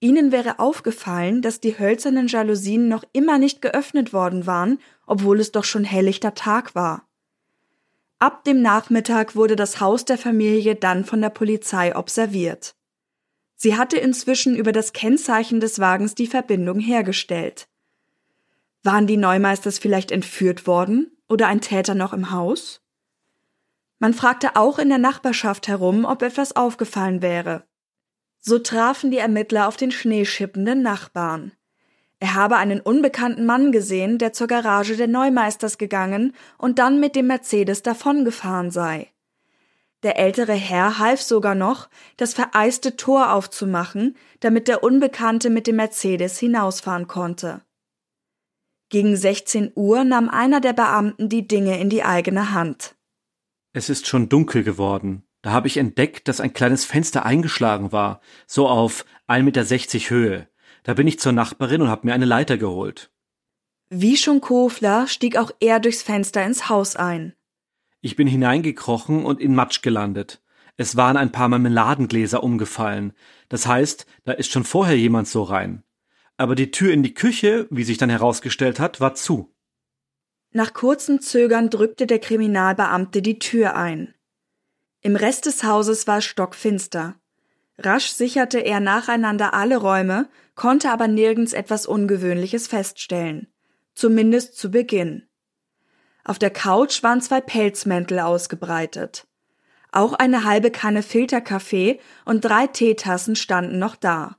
[0.00, 5.52] Ihnen wäre aufgefallen, dass die hölzernen Jalousien noch immer nicht geöffnet worden waren, obwohl es
[5.52, 7.06] doch schon helllichter Tag war.
[8.18, 12.74] Ab dem Nachmittag wurde das Haus der Familie dann von der Polizei observiert.
[13.56, 17.68] Sie hatte inzwischen über das Kennzeichen des Wagens die Verbindung hergestellt.
[18.82, 22.85] Waren die Neumeisters vielleicht entführt worden oder ein Täter noch im Haus?
[23.98, 27.64] Man fragte auch in der Nachbarschaft herum, ob etwas aufgefallen wäre.
[28.38, 31.52] So trafen die Ermittler auf den schneeschippenden Nachbarn.
[32.18, 37.14] Er habe einen unbekannten Mann gesehen, der zur Garage der Neumeisters gegangen und dann mit
[37.14, 39.12] dem Mercedes davongefahren sei.
[40.02, 45.76] Der ältere Herr half sogar noch, das vereiste Tor aufzumachen, damit der Unbekannte mit dem
[45.76, 47.62] Mercedes hinausfahren konnte.
[48.88, 52.95] Gegen 16 Uhr nahm einer der Beamten die Dinge in die eigene Hand.
[53.76, 55.24] Es ist schon dunkel geworden.
[55.42, 59.64] Da habe ich entdeckt, dass ein kleines Fenster eingeschlagen war, so auf 1,60 Meter
[60.08, 60.48] Höhe.
[60.82, 63.10] Da bin ich zur Nachbarin und habe mir eine Leiter geholt.
[63.90, 67.34] Wie schon Kofler stieg auch er durchs Fenster ins Haus ein.
[68.00, 70.40] Ich bin hineingekrochen und in Matsch gelandet.
[70.78, 73.12] Es waren ein paar Marmeladengläser umgefallen.
[73.50, 75.82] Das heißt, da ist schon vorher jemand so rein.
[76.38, 79.54] Aber die Tür in die Küche, wie sich dann herausgestellt hat, war zu.
[80.56, 84.14] Nach kurzem Zögern drückte der Kriminalbeamte die Tür ein.
[85.02, 87.16] Im Rest des Hauses war es stockfinster.
[87.76, 93.48] Rasch sicherte er nacheinander alle Räume, konnte aber nirgends etwas Ungewöhnliches feststellen.
[93.94, 95.28] Zumindest zu Beginn.
[96.24, 99.26] Auf der Couch waren zwei Pelzmäntel ausgebreitet.
[99.92, 104.38] Auch eine halbe Kanne Filterkaffee und drei Teetassen standen noch da.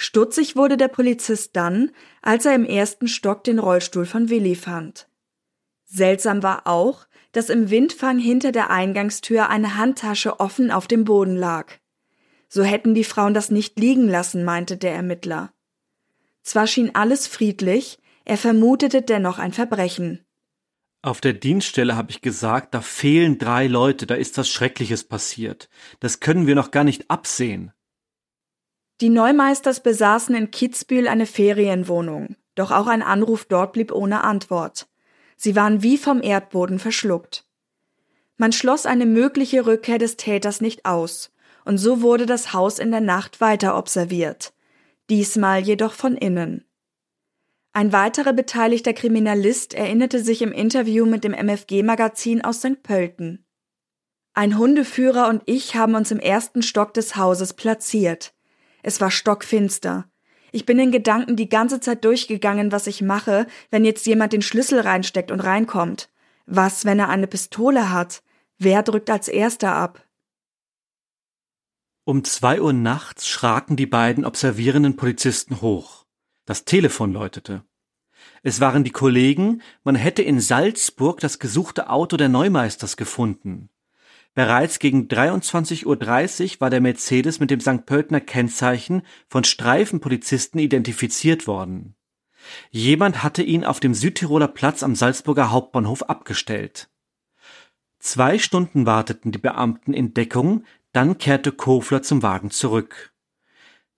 [0.00, 1.90] Stutzig wurde der Polizist dann,
[2.22, 5.08] als er im ersten Stock den Rollstuhl von Willi fand.
[5.86, 11.34] Seltsam war auch, dass im Windfang hinter der Eingangstür eine Handtasche offen auf dem Boden
[11.34, 11.72] lag.
[12.48, 15.52] So hätten die Frauen das nicht liegen lassen, meinte der Ermittler.
[16.44, 20.24] Zwar schien alles friedlich, er vermutete dennoch ein Verbrechen.
[21.02, 25.68] Auf der Dienststelle habe ich gesagt, da fehlen drei Leute, da ist was Schreckliches passiert.
[25.98, 27.72] Das können wir noch gar nicht absehen.
[29.00, 34.88] Die Neumeisters besaßen in Kitzbühel eine Ferienwohnung, doch auch ein Anruf dort blieb ohne Antwort.
[35.36, 37.44] Sie waren wie vom Erdboden verschluckt.
[38.36, 41.30] Man schloss eine mögliche Rückkehr des Täters nicht aus,
[41.64, 44.52] und so wurde das Haus in der Nacht weiter observiert,
[45.10, 46.64] diesmal jedoch von innen.
[47.72, 52.82] Ein weiterer beteiligter Kriminalist erinnerte sich im Interview mit dem MFG-Magazin aus St.
[52.82, 53.44] Pölten.
[54.34, 58.34] Ein Hundeführer und ich haben uns im ersten Stock des Hauses platziert.
[58.82, 60.08] Es war stockfinster.
[60.50, 64.42] Ich bin in Gedanken die ganze Zeit durchgegangen, was ich mache, wenn jetzt jemand den
[64.42, 66.08] Schlüssel reinsteckt und reinkommt.
[66.46, 68.22] Was, wenn er eine Pistole hat?
[68.56, 70.04] Wer drückt als erster ab?
[72.04, 76.06] Um zwei Uhr nachts schraken die beiden observierenden Polizisten hoch.
[76.46, 77.64] Das Telefon läutete.
[78.42, 83.68] Es waren die Kollegen, man hätte in Salzburg das gesuchte Auto der Neumeisters gefunden.
[84.38, 85.84] Bereits gegen 23.30
[86.54, 87.86] Uhr war der Mercedes mit dem St.
[87.86, 91.96] Pöltener Kennzeichen von Streifenpolizisten identifiziert worden.
[92.70, 96.88] Jemand hatte ihn auf dem Südtiroler Platz am Salzburger Hauptbahnhof abgestellt.
[97.98, 103.12] Zwei Stunden warteten die Beamten in Deckung, dann kehrte Kofler zum Wagen zurück.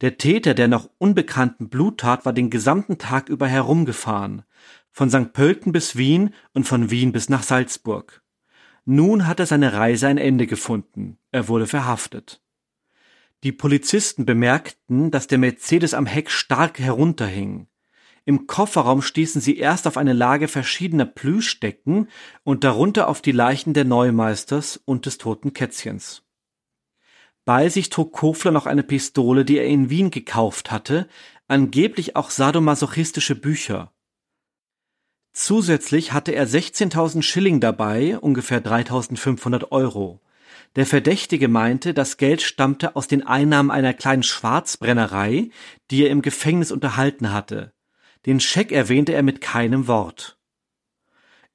[0.00, 4.44] Der Täter der noch unbekannten Bluttat war den gesamten Tag über herumgefahren,
[4.90, 5.34] von St.
[5.34, 8.22] Pölten bis Wien und von Wien bis nach Salzburg.
[8.84, 11.18] Nun hatte seine Reise ein Ende gefunden.
[11.32, 12.40] Er wurde verhaftet.
[13.42, 17.68] Die Polizisten bemerkten, dass der Mercedes am Heck stark herunterhing.
[18.26, 22.08] Im Kofferraum stießen sie erst auf eine Lage verschiedener Plüschdecken
[22.44, 26.22] und darunter auf die Leichen der Neumeisters und des toten Kätzchens.
[27.46, 31.08] Bei sich trug Kofler noch eine Pistole, die er in Wien gekauft hatte,
[31.48, 33.92] angeblich auch sadomasochistische Bücher.
[35.32, 40.20] Zusätzlich hatte er 16.000 Schilling dabei, ungefähr 3.500 Euro.
[40.76, 45.50] Der Verdächtige meinte, das Geld stammte aus den Einnahmen einer kleinen Schwarzbrennerei,
[45.90, 47.72] die er im Gefängnis unterhalten hatte.
[48.26, 50.38] Den Scheck erwähnte er mit keinem Wort.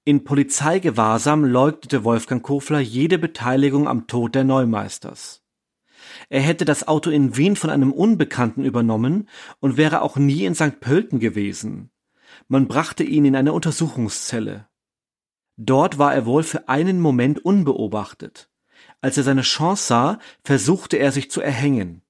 [0.04, 5.42] In Polizeigewahrsam leugnete Wolfgang Kofler jede Beteiligung am Tod der Neumeisters.
[6.30, 9.30] Er hätte das Auto in Wien von einem Unbekannten übernommen
[9.60, 10.80] und wäre auch nie in St.
[10.80, 11.90] Pölten gewesen.
[12.48, 14.68] Man brachte ihn in eine Untersuchungszelle.
[15.58, 18.50] Dort war er wohl für einen Moment unbeobachtet.
[19.02, 22.02] Als er seine Chance sah, versuchte er sich zu erhängen.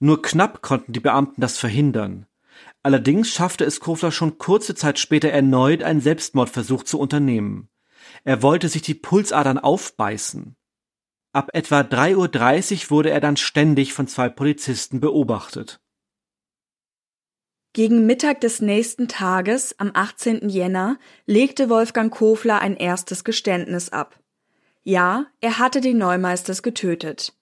[0.00, 2.26] Nur knapp konnten die Beamten das verhindern.
[2.82, 7.68] Allerdings schaffte es Kofler schon kurze Zeit später erneut einen Selbstmordversuch zu unternehmen.
[8.24, 10.56] Er wollte sich die Pulsadern aufbeißen.
[11.32, 15.80] Ab etwa 3.30 Uhr wurde er dann ständig von zwei Polizisten beobachtet.
[17.78, 20.48] Gegen Mittag des nächsten Tages, am 18.
[20.48, 24.18] Jänner, legte Wolfgang Kofler ein erstes Geständnis ab.
[24.82, 27.34] Ja, er hatte die Neumeisters getötet.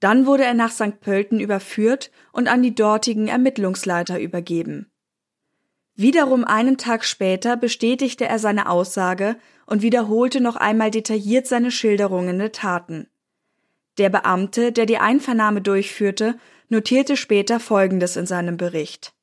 [0.00, 0.98] Dann wurde er nach St.
[0.98, 4.90] Pölten überführt und an die dortigen Ermittlungsleiter übergeben.
[5.94, 12.40] Wiederum einen Tag später bestätigte er seine Aussage und wiederholte noch einmal detailliert seine Schilderungen
[12.40, 13.06] der Taten.
[13.98, 16.40] Der Beamte, der die Einvernahme durchführte,
[16.70, 19.14] notierte später Folgendes in seinem Bericht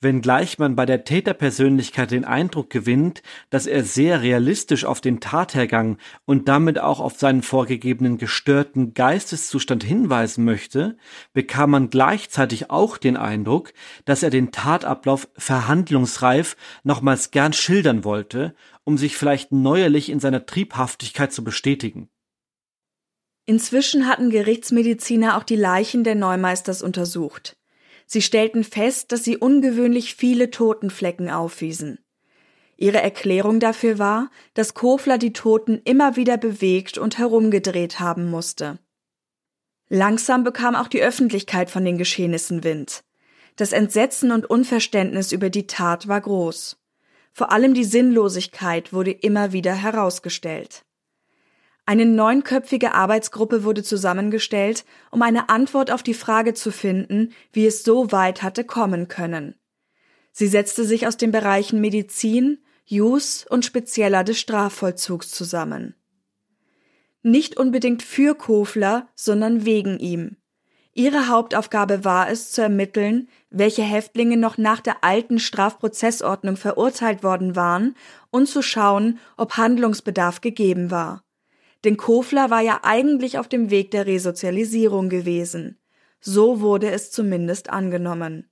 [0.00, 5.98] wenngleich man bei der Täterpersönlichkeit den Eindruck gewinnt, dass er sehr realistisch auf den Tathergang
[6.24, 10.96] und damit auch auf seinen vorgegebenen gestörten Geisteszustand hinweisen möchte,
[11.32, 13.72] bekam man gleichzeitig auch den Eindruck,
[14.04, 20.46] dass er den Tatablauf verhandlungsreif nochmals gern schildern wollte, um sich vielleicht neuerlich in seiner
[20.46, 22.08] Triebhaftigkeit zu bestätigen.
[23.46, 27.56] Inzwischen hatten Gerichtsmediziner auch die Leichen der Neumeisters untersucht.
[28.12, 32.00] Sie stellten fest, dass sie ungewöhnlich viele Totenflecken aufwiesen.
[32.76, 38.80] Ihre Erklärung dafür war, dass Kofler die Toten immer wieder bewegt und herumgedreht haben musste.
[39.88, 43.04] Langsam bekam auch die Öffentlichkeit von den Geschehnissen Wind.
[43.54, 46.80] Das Entsetzen und Unverständnis über die Tat war groß.
[47.32, 50.84] Vor allem die Sinnlosigkeit wurde immer wieder herausgestellt.
[51.90, 57.82] Eine neunköpfige Arbeitsgruppe wurde zusammengestellt, um eine Antwort auf die Frage zu finden, wie es
[57.82, 59.56] so weit hatte kommen können.
[60.30, 65.96] Sie setzte sich aus den Bereichen Medizin, Jus und Spezieller des Strafvollzugs zusammen.
[67.24, 70.36] Nicht unbedingt für Kofler, sondern wegen ihm.
[70.92, 77.56] Ihre Hauptaufgabe war es, zu ermitteln, welche Häftlinge noch nach der alten Strafprozessordnung verurteilt worden
[77.56, 77.96] waren
[78.30, 81.24] und zu schauen, ob Handlungsbedarf gegeben war.
[81.84, 85.78] Denn Kofler war ja eigentlich auf dem Weg der Resozialisierung gewesen.
[86.20, 88.50] So wurde es zumindest angenommen.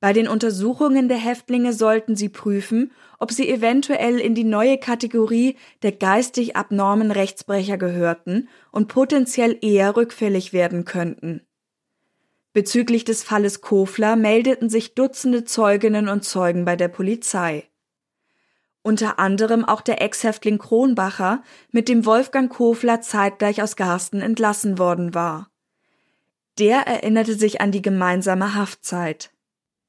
[0.00, 5.56] Bei den Untersuchungen der Häftlinge sollten sie prüfen, ob sie eventuell in die neue Kategorie
[5.82, 11.42] der geistig abnormen Rechtsbrecher gehörten und potenziell eher rückfällig werden könnten.
[12.52, 17.67] Bezüglich des Falles Kofler meldeten sich Dutzende Zeuginnen und Zeugen bei der Polizei
[18.82, 25.14] unter anderem auch der Ex-Häftling Kronbacher, mit dem Wolfgang Kofler zeitgleich aus Garsten entlassen worden
[25.14, 25.50] war.
[26.58, 29.30] Der erinnerte sich an die gemeinsame Haftzeit.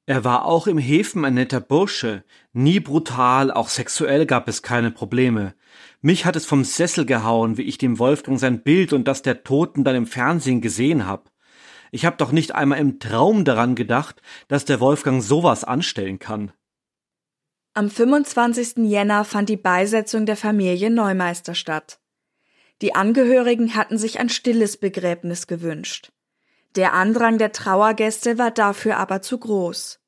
[0.06, 4.90] Er war auch im Häfen ein netter Bursche, nie brutal, auch sexuell gab es keine
[4.90, 5.54] Probleme.
[6.02, 9.44] Mich hat es vom Sessel gehauen, wie ich dem Wolfgang sein Bild und das der
[9.44, 11.32] Toten dann im Fernsehen gesehen hab.
[11.92, 16.52] Ich hab doch nicht einmal im Traum daran gedacht, dass der Wolfgang sowas anstellen kann.
[17.74, 18.78] Am 25.
[18.78, 22.00] Jänner fand die Beisetzung der Familie Neumeister statt.
[22.82, 26.12] Die Angehörigen hatten sich ein stilles Begräbnis gewünscht.
[26.76, 30.00] Der Andrang der Trauergäste war dafür aber zu groß.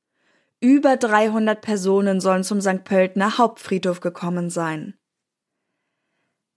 [0.59, 2.83] Über 300 Personen sollen zum St.
[2.83, 4.95] Pöltener Hauptfriedhof gekommen sein.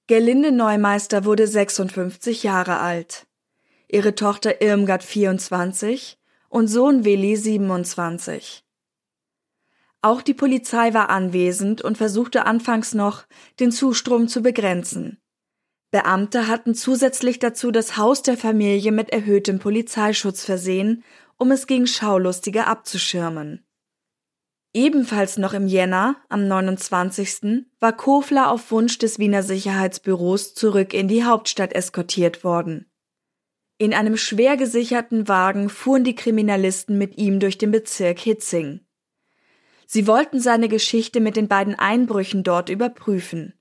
[0.07, 3.27] Gerlinde Neumeister wurde 56 Jahre alt.
[3.89, 8.65] Ihre Tochter Irmgard 24 und Sohn Willi 27.
[10.05, 13.25] Auch die Polizei war anwesend und versuchte anfangs noch,
[13.59, 15.17] den Zustrom zu begrenzen.
[15.93, 21.05] Beamte hatten zusätzlich dazu das Haus der Familie mit erhöhtem Polizeischutz versehen,
[21.39, 23.65] um es gegen Schaulustige abzuschirmen.
[24.75, 27.65] Ebenfalls noch im Jänner, am 29.
[27.81, 32.91] war Kofler auf Wunsch des Wiener Sicherheitsbüros zurück in die Hauptstadt eskortiert worden.
[33.79, 38.85] In einem schwer gesicherten Wagen fuhren die Kriminalisten mit ihm durch den Bezirk Hitzing.
[39.95, 43.55] Sie wollten seine Geschichte mit den beiden Einbrüchen dort überprüfen.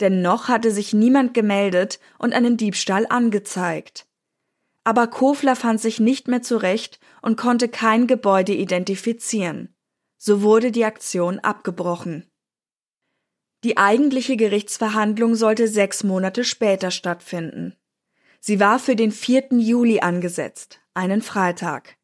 [0.00, 4.06] Denn noch hatte sich niemand gemeldet und einen Diebstahl angezeigt.
[4.84, 9.74] Aber Kofler fand sich nicht mehr zurecht und konnte kein Gebäude identifizieren.
[10.18, 12.30] So wurde die Aktion abgebrochen.
[13.64, 17.76] Die eigentliche Gerichtsverhandlung sollte sechs Monate später stattfinden.
[18.40, 19.52] Sie war für den 4.
[19.52, 21.96] Juli angesetzt, einen Freitag.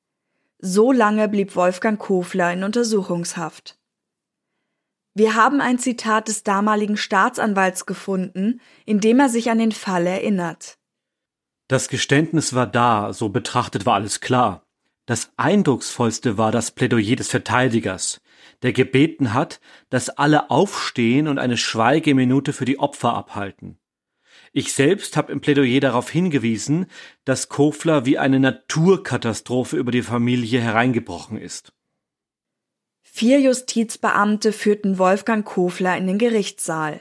[0.59, 3.79] So lange blieb Wolfgang Kofler in Untersuchungshaft.
[5.15, 10.07] Wir haben ein Zitat des damaligen Staatsanwalts gefunden, in dem er sich an den Fall
[10.07, 10.79] erinnert.
[11.69, 14.65] Das Geständnis war da, so betrachtet war alles klar.
[15.07, 18.21] Das eindrucksvollste war das Plädoyer des Verteidigers,
[18.63, 23.79] der gebeten hat, dass alle aufstehen und eine Schweigeminute für die Opfer abhalten.
[24.53, 26.87] Ich selbst habe im Plädoyer darauf hingewiesen,
[27.25, 31.73] dass Kofler wie eine Naturkatastrophe über die Familie hereingebrochen ist.
[33.03, 37.01] Vier Justizbeamte führten Wolfgang Kofler in den Gerichtssaal.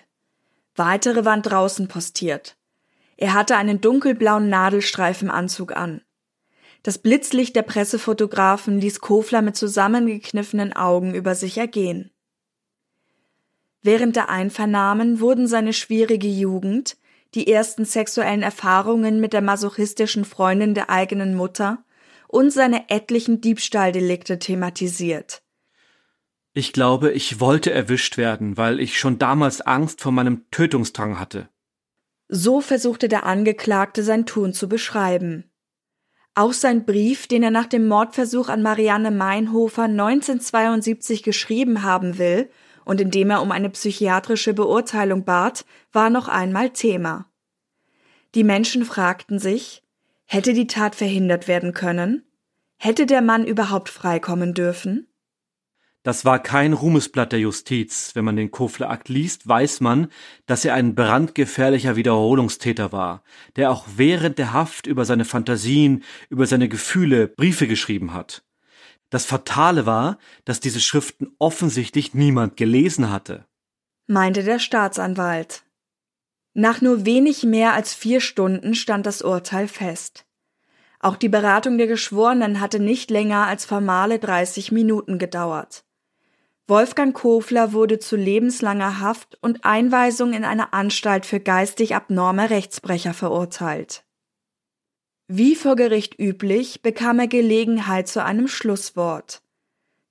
[0.75, 2.57] Weitere waren draußen postiert.
[3.17, 6.01] Er hatte einen dunkelblauen Nadelstreifenanzug an.
[6.83, 12.11] Das Blitzlicht der Pressefotografen ließ Kofler mit zusammengekniffenen Augen über sich ergehen.
[13.81, 16.97] Während der Einvernahmen wurden seine schwierige Jugend,
[17.37, 21.85] die ersten sexuellen Erfahrungen mit der masochistischen Freundin der eigenen Mutter
[22.27, 25.43] und seine etlichen Diebstahldelikte thematisiert.
[26.53, 31.47] Ich glaube, ich wollte erwischt werden, weil ich schon damals Angst vor meinem Tötungsdrang hatte.
[32.27, 35.43] So versuchte der Angeklagte sein Tun zu beschreiben.
[36.33, 42.49] Auch sein Brief, den er nach dem Mordversuch an Marianne Meinhofer 1972 geschrieben haben will
[42.87, 47.25] und in dem er um eine psychiatrische Beurteilung bat, war noch einmal Thema.
[48.33, 49.83] Die Menschen fragten sich,
[50.23, 52.23] hätte die Tat verhindert werden können?
[52.77, 55.07] Hätte der Mann überhaupt freikommen dürfen?
[56.03, 58.11] Das war kein Ruhmesblatt der Justiz.
[58.13, 60.07] Wenn man den Kofler Akt liest, weiß man,
[60.45, 63.21] dass er ein brandgefährlicher Wiederholungstäter war,
[63.57, 68.46] der auch während der Haft über seine Fantasien, über seine Gefühle Briefe geschrieben hat.
[69.09, 73.45] Das Fatale war, dass diese Schriften offensichtlich niemand gelesen hatte.
[74.07, 75.63] Meinte der Staatsanwalt.
[76.53, 80.25] Nach nur wenig mehr als vier Stunden stand das Urteil fest.
[80.99, 85.83] Auch die Beratung der Geschworenen hatte nicht länger als formale 30 Minuten gedauert.
[86.67, 93.13] Wolfgang Kofler wurde zu lebenslanger Haft und Einweisung in eine Anstalt für geistig abnorme Rechtsbrecher
[93.13, 94.03] verurteilt.
[95.29, 99.41] Wie vor Gericht üblich bekam er Gelegenheit zu einem Schlusswort.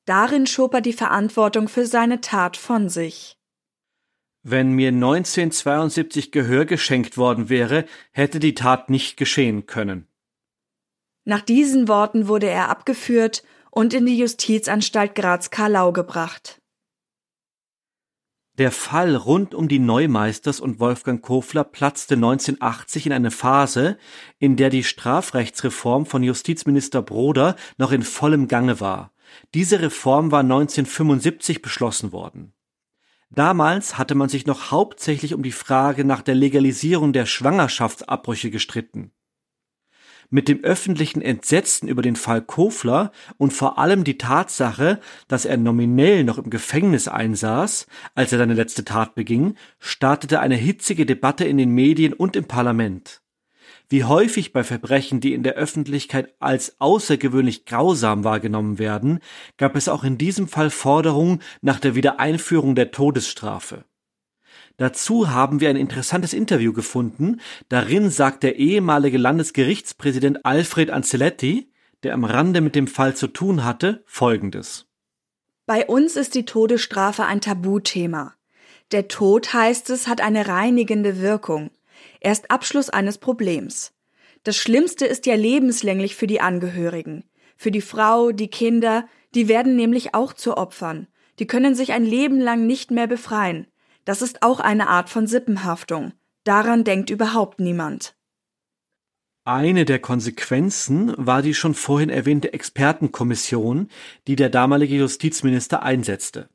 [0.04, 3.38] Darin schob er die Verantwortung für seine Tat von sich.
[4.42, 10.06] Wenn mir 1972 Gehör geschenkt worden wäre, hätte die Tat nicht geschehen können.
[11.24, 16.60] Nach diesen Worten wurde er abgeführt und in die Justizanstalt Graz-Karlau gebracht.
[18.58, 23.98] Der Fall rund um die Neumeisters und Wolfgang Kofler platzte 1980 in eine Phase,
[24.38, 29.12] in der die Strafrechtsreform von Justizminister Broder noch in vollem Gange war.
[29.52, 32.54] Diese Reform war 1975 beschlossen worden.
[33.28, 39.12] Damals hatte man sich noch hauptsächlich um die Frage nach der Legalisierung der Schwangerschaftsabbrüche gestritten
[40.30, 45.56] mit dem öffentlichen Entsetzen über den Fall Kofler und vor allem die Tatsache, dass er
[45.56, 51.44] nominell noch im Gefängnis einsaß, als er seine letzte Tat beging, startete eine hitzige Debatte
[51.44, 53.22] in den Medien und im Parlament.
[53.88, 59.20] Wie häufig bei Verbrechen, die in der Öffentlichkeit als außergewöhnlich grausam wahrgenommen werden,
[59.58, 63.84] gab es auch in diesem Fall Forderungen nach der Wiedereinführung der Todesstrafe.
[64.78, 67.40] Dazu haben wir ein interessantes Interview gefunden.
[67.68, 71.70] Darin sagt der ehemalige Landesgerichtspräsident Alfred Ancelotti,
[72.02, 74.86] der am Rande mit dem Fall zu tun hatte, Folgendes.
[75.64, 78.34] Bei uns ist die Todesstrafe ein Tabuthema.
[78.92, 81.70] Der Tod, heißt es, hat eine reinigende Wirkung.
[82.20, 83.92] Er ist Abschluss eines Problems.
[84.44, 87.24] Das Schlimmste ist ja lebenslänglich für die Angehörigen.
[87.56, 91.08] Für die Frau, die Kinder, die werden nämlich auch zu Opfern.
[91.38, 93.66] Die können sich ein Leben lang nicht mehr befreien.
[94.06, 96.12] Das ist auch eine Art von Sippenhaftung.
[96.44, 98.16] Daran denkt überhaupt niemand.
[99.44, 103.88] Eine der Konsequenzen war die schon vorhin erwähnte Expertenkommission,
[104.26, 106.48] die der damalige Justizminister einsetzte.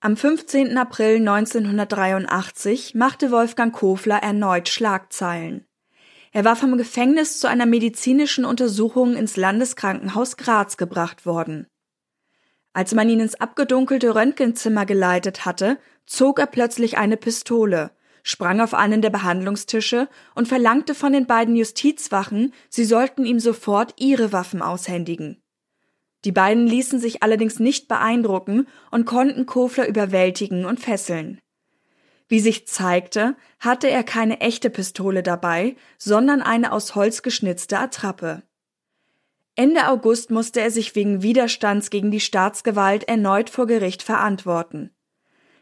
[0.00, 0.76] Am 15.
[0.76, 5.66] April 1983 machte Wolfgang Kofler erneut Schlagzeilen.
[6.32, 11.66] Er war vom Gefängnis zu einer medizinischen Untersuchung ins Landeskrankenhaus Graz gebracht worden.
[12.76, 17.90] Als man ihn ins abgedunkelte Röntgenzimmer geleitet hatte, zog er plötzlich eine Pistole,
[18.22, 23.94] sprang auf einen der Behandlungstische und verlangte von den beiden Justizwachen, sie sollten ihm sofort
[23.96, 25.42] ihre Waffen aushändigen.
[26.26, 31.38] Die beiden ließen sich allerdings nicht beeindrucken und konnten Kofler überwältigen und fesseln.
[32.28, 38.42] Wie sich zeigte, hatte er keine echte Pistole dabei, sondern eine aus Holz geschnitzte Attrappe.
[39.58, 44.90] Ende August musste er sich wegen Widerstands gegen die Staatsgewalt erneut vor Gericht verantworten.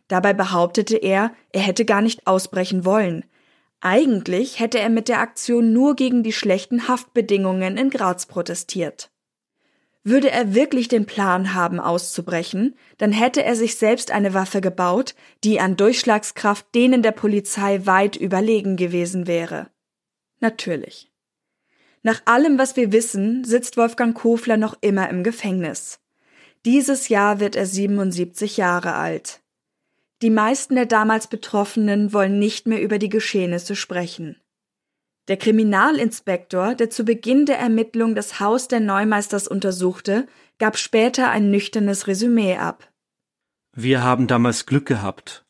[0.09, 3.25] Dabei behauptete er, er hätte gar nicht ausbrechen wollen.
[3.81, 9.13] Eigentlich hätte er mit der Aktion nur gegen die schlechten Haftbedingungen in Graz protestiert.
[10.03, 15.15] Würde er wirklich den Plan haben, auszubrechen, dann hätte er sich selbst eine Waffe gebaut,
[15.45, 19.71] die an Durchschlagskraft denen der Polizei weit überlegen gewesen wäre.
[20.41, 21.14] Natürlich.
[22.05, 26.01] Nach allem, was wir wissen, sitzt Wolfgang Kofler noch immer im Gefängnis.
[26.67, 29.41] Dieses Jahr wird er 77 Jahre alt.
[30.21, 34.37] Die meisten der damals Betroffenen wollen nicht mehr über die Geschehnisse sprechen.
[35.29, 40.27] Der Kriminalinspektor, der zu Beginn der Ermittlung das Haus der Neumeisters untersuchte,
[40.59, 42.87] gab später ein nüchternes Resümee ab.
[43.73, 45.47] Wir haben damals Glück gehabt.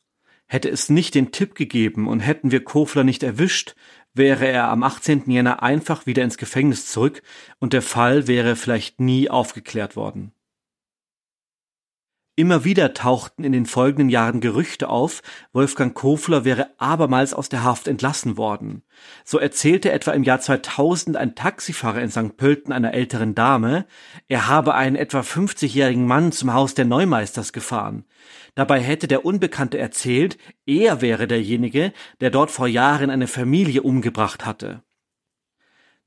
[0.47, 3.75] Hätte es nicht den Tipp gegeben und hätten wir Kofler nicht erwischt,
[4.15, 5.31] wäre er am 18.
[5.31, 7.23] Jänner einfach wieder ins Gefängnis zurück
[7.59, 10.33] und der Fall wäre vielleicht nie aufgeklärt worden.
[12.37, 17.63] Immer wieder tauchten in den folgenden Jahren Gerüchte auf, Wolfgang Kofler wäre abermals aus der
[17.63, 18.83] Haft entlassen worden.
[19.25, 22.37] So erzählte etwa im Jahr 2000 ein Taxifahrer in St.
[22.37, 23.87] Pölten einer älteren Dame,
[24.27, 28.05] er habe einen etwa 50-jährigen Mann zum Haus der Neumeisters gefahren.
[28.55, 34.47] Dabei hätte der Unbekannte erzählt, er wäre derjenige, der dort vor Jahren eine Familie umgebracht
[34.47, 34.83] hatte.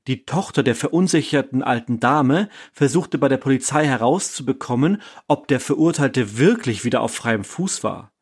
[0.06, 6.84] Die Tochter der verunsicherten alten Dame versuchte bei der Polizei herauszubekommen, ob der Verurteilte wirklich
[6.84, 8.12] wieder auf freiem Fuß war.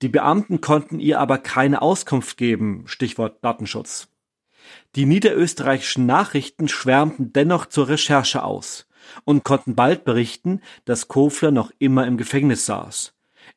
[0.00, 4.08] Die Beamten konnten ihr aber keine Auskunft geben, Stichwort Datenschutz.
[4.96, 8.86] Die niederösterreichischen Nachrichten schwärmten dennoch zur Recherche aus
[9.24, 13.13] und konnten bald berichten, dass Kofler noch immer im Gefängnis saß.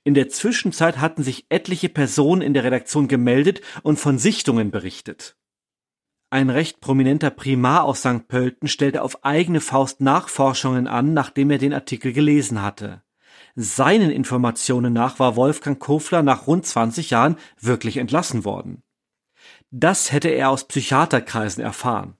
[0.07, 5.35] In der Zwischenzeit hatten sich etliche Personen in der Redaktion gemeldet und von Sichtungen berichtet.
[6.29, 8.25] Ein recht prominenter Primar aus St.
[8.29, 13.03] Pölten stellte auf eigene Faust Nachforschungen an, nachdem er den Artikel gelesen hatte.
[13.55, 18.83] Seinen Informationen nach war Wolfgang Kofler nach rund 20 Jahren wirklich entlassen worden.
[19.71, 22.15] Das hätte er aus Psychiaterkreisen erfahren.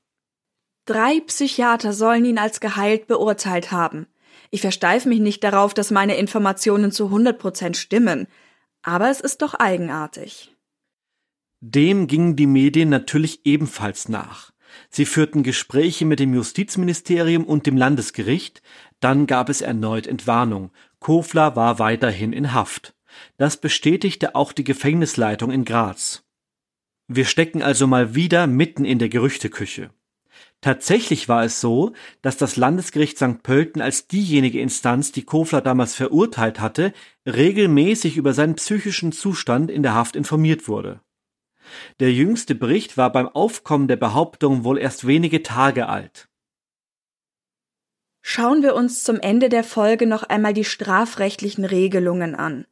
[0.84, 4.08] Drei Psychiater sollen ihn als geheilt beurteilt haben.
[4.50, 8.28] Ich versteife mich nicht darauf, dass meine Informationen zu 100 Prozent stimmen.
[8.82, 10.56] Aber es ist doch eigenartig.
[11.60, 14.52] Dem gingen die Medien natürlich ebenfalls nach.
[14.90, 18.62] Sie führten Gespräche mit dem Justizministerium und dem Landesgericht,
[19.00, 20.72] dann gab es erneut Entwarnung.
[21.00, 22.96] Kofler war weiterhin in Haft.
[23.38, 26.24] Das bestätigte auch die Gefängnisleitung in Graz.
[27.08, 29.92] Wir stecken also mal wieder mitten in der Gerüchteküche.
[30.62, 33.44] Tatsächlich war es so, dass das Landesgericht St.
[33.44, 36.94] Pölten als diejenige Instanz, die Kofler damals verurteilt hatte,
[37.26, 41.02] regelmäßig über seinen psychischen Zustand in der Haft informiert wurde.
[42.00, 46.28] Der jüngste Bericht war beim Aufkommen der Behauptung wohl erst wenige Tage alt.
[48.22, 52.66] Schauen wir uns zum Ende der Folge noch einmal die strafrechtlichen Regelungen an.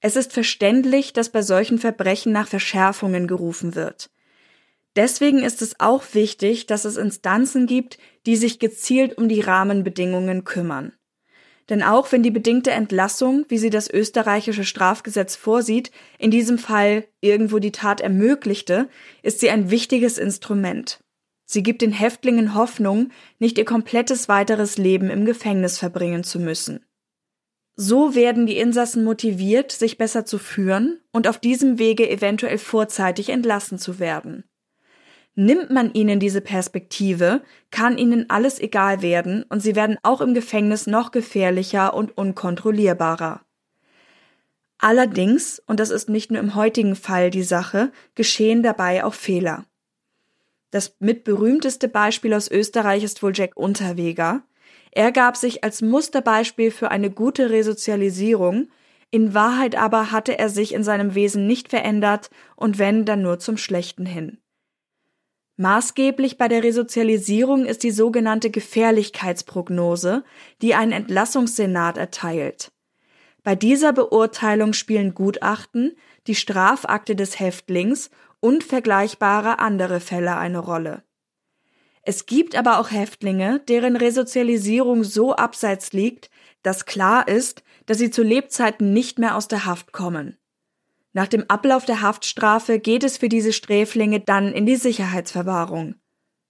[0.00, 4.10] Es ist verständlich, dass bei solchen Verbrechen nach Verschärfungen gerufen wird.
[4.96, 10.44] Deswegen ist es auch wichtig, dass es Instanzen gibt, die sich gezielt um die Rahmenbedingungen
[10.44, 10.92] kümmern.
[11.68, 17.06] Denn auch wenn die bedingte Entlassung, wie sie das österreichische Strafgesetz vorsieht, in diesem Fall
[17.20, 18.88] irgendwo die Tat ermöglichte,
[19.22, 21.00] ist sie ein wichtiges Instrument.
[21.44, 26.84] Sie gibt den Häftlingen Hoffnung, nicht ihr komplettes weiteres Leben im Gefängnis verbringen zu müssen.
[27.76, 33.28] So werden die Insassen motiviert, sich besser zu führen und auf diesem Wege eventuell vorzeitig
[33.28, 34.44] entlassen zu werden.
[35.40, 40.34] Nimmt man ihnen diese Perspektive, kann ihnen alles egal werden und sie werden auch im
[40.34, 43.42] Gefängnis noch gefährlicher und unkontrollierbarer.
[44.78, 49.64] Allerdings, und das ist nicht nur im heutigen Fall die Sache, geschehen dabei auch Fehler.
[50.72, 54.42] Das mitberühmteste Beispiel aus Österreich ist wohl Jack Unterweger.
[54.90, 58.70] Er gab sich als Musterbeispiel für eine gute Resozialisierung,
[59.12, 63.38] in Wahrheit aber hatte er sich in seinem Wesen nicht verändert und wenn, dann nur
[63.38, 64.38] zum Schlechten hin.
[65.60, 70.22] Maßgeblich bei der Resozialisierung ist die sogenannte Gefährlichkeitsprognose,
[70.62, 72.70] die ein Entlassungssenat erteilt.
[73.42, 75.96] Bei dieser Beurteilung spielen Gutachten,
[76.28, 81.02] die Strafakte des Häftlings und vergleichbare andere Fälle eine Rolle.
[82.02, 86.30] Es gibt aber auch Häftlinge, deren Resozialisierung so abseits liegt,
[86.62, 90.37] dass klar ist, dass sie zu Lebzeiten nicht mehr aus der Haft kommen.
[91.12, 95.94] Nach dem Ablauf der Haftstrafe geht es für diese Sträflinge dann in die Sicherheitsverwahrung.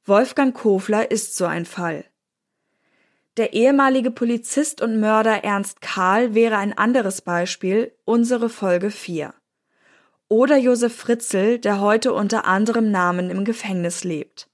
[0.05, 2.05] Wolfgang Kofler ist so ein Fall.
[3.37, 9.33] Der ehemalige Polizist und Mörder Ernst Karl wäre ein anderes Beispiel, unsere Folge 4.
[10.29, 14.49] Oder Josef Fritzl, der heute unter anderem Namen im Gefängnis lebt.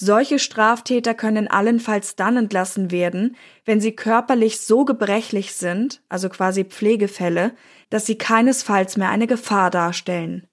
[0.00, 3.34] Solche Straftäter können allenfalls dann entlassen werden,
[3.64, 7.56] wenn sie körperlich so gebrechlich sind, also quasi Pflegefälle,
[7.90, 10.46] dass sie keinesfalls mehr eine Gefahr darstellen.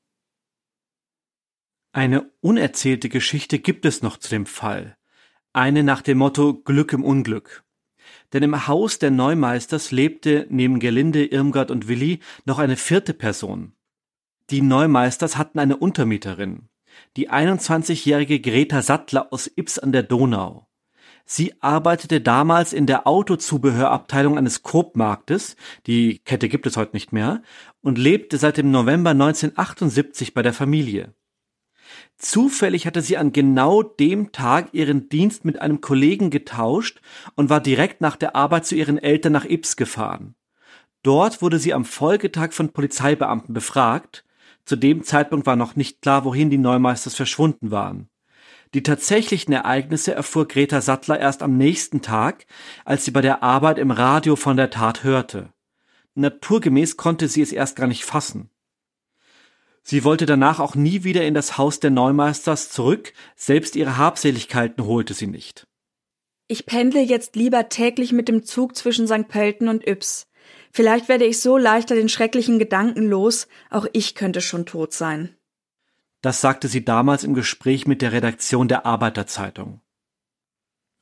[1.91, 4.97] Eine unerzählte Geschichte gibt es noch zu dem Fall.
[5.53, 7.63] Eine nach dem Motto Glück im Unglück.
[8.33, 13.75] Denn im Haus der Neumeisters lebte neben Gelinde, Irmgard und Willi noch eine vierte Person.
[14.49, 16.67] Die Neumeisters hatten eine Untermieterin
[17.17, 20.67] die 21-jährige Greta Sattler aus Ips an der Donau.
[21.27, 25.55] Sie arbeitete damals in der Autozubehörabteilung eines Coop-Marktes,
[25.87, 27.41] die Kette gibt es heute nicht mehr,
[27.81, 31.15] und lebte seit dem November 1978 bei der Familie.
[32.17, 37.01] Zufällig hatte sie an genau dem Tag ihren Dienst mit einem Kollegen getauscht
[37.35, 40.35] und war direkt nach der Arbeit zu ihren Eltern nach Ips gefahren.
[41.03, 44.25] Dort wurde sie am Folgetag von Polizeibeamten befragt
[44.65, 48.09] Zu dem Zeitpunkt war noch nicht klar, wohin die Neumeisters verschwunden waren.
[48.73, 52.45] Die tatsächlichen Ereignisse erfuhr Greta Sattler erst am nächsten Tag,
[52.83, 55.53] als sie bei der Arbeit im Radio von der Tat hörte.
[56.15, 58.49] Naturgemäß konnte sie es erst gar nicht fassen.
[59.83, 64.85] Sie wollte danach auch nie wieder in das Haus der Neumeisters zurück, selbst ihre Habseligkeiten
[64.85, 65.67] holte sie nicht.
[66.47, 69.27] Ich pendle jetzt lieber täglich mit dem Zug zwischen St.
[69.27, 70.27] Pölten und Yps.
[70.75, 75.33] Vielleicht werde ich so leichter den schrecklichen Gedanken los, auch ich könnte schon tot sein.
[76.19, 79.79] Das sagte sie damals im Gespräch mit der Redaktion der Arbeiterzeitung.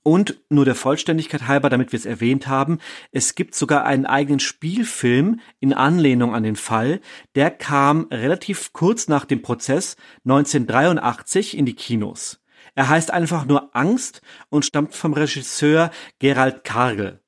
[0.03, 2.77] Und nur der Vollständigkeit halber, damit wir es erwähnt haben,
[3.11, 7.01] es gibt sogar einen eigenen Spielfilm in Anlehnung an den Fall.
[7.33, 9.95] Der kam relativ kurz nach dem Prozess
[10.25, 12.43] 1983 in die Kinos.
[12.75, 17.22] Er heißt einfach nur Angst und stammt vom Regisseur Gerald Kargel.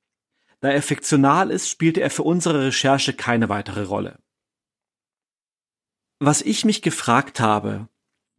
[0.60, 4.18] Da er fiktional ist, spielte er für unsere Recherche keine weitere Rolle.
[6.18, 7.88] Was ich mich gefragt habe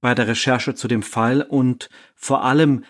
[0.02, 2.84] bei der Recherche zu dem Fall und vor allem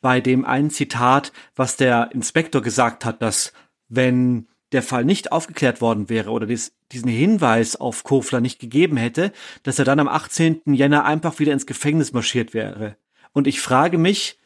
[0.00, 3.52] bei dem einen Zitat, was der Inspektor gesagt hat, dass
[3.88, 8.96] wenn der Fall nicht aufgeklärt worden wäre oder dies, diesen Hinweis auf Kofler nicht gegeben
[8.96, 10.62] hätte, dass er dann am 18.
[10.66, 12.96] Jänner einfach wieder ins Gefängnis marschiert wäre.
[13.32, 14.38] Und ich frage mich,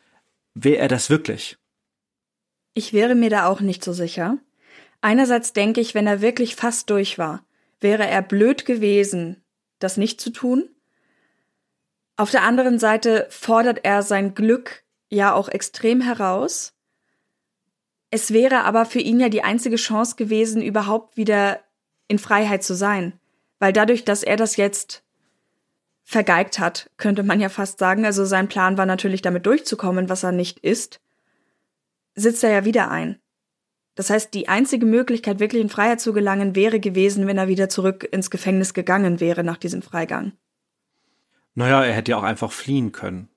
[0.55, 1.59] wäre er das wirklich?
[2.79, 4.37] Ich wäre mir da auch nicht so sicher.
[5.01, 7.43] Einerseits denke ich, wenn er wirklich fast durch war,
[7.81, 9.43] wäre er blöd gewesen,
[9.79, 10.69] das nicht zu tun.
[12.19, 16.75] Auf der anderen Seite fordert er sein Glück ja auch extrem heraus.
[18.11, 21.61] Es wäre aber für ihn ja die einzige Chance gewesen, überhaupt wieder
[22.09, 23.15] in Freiheit zu sein.
[23.59, 25.03] Weil dadurch, dass er das jetzt
[26.05, 30.25] vergeigt hat, könnte man ja fast sagen, also sein Plan war natürlich damit durchzukommen, was
[30.25, 31.01] er nicht ist,
[32.17, 33.21] sitzt er ja wieder ein.
[33.95, 37.69] Das heißt, die einzige Möglichkeit, wirklich in Freiheit zu gelangen, wäre gewesen, wenn er wieder
[37.69, 40.33] zurück ins Gefängnis gegangen wäre nach diesem Freigang.
[41.55, 43.29] Naja, er hätte ja auch einfach fliehen können.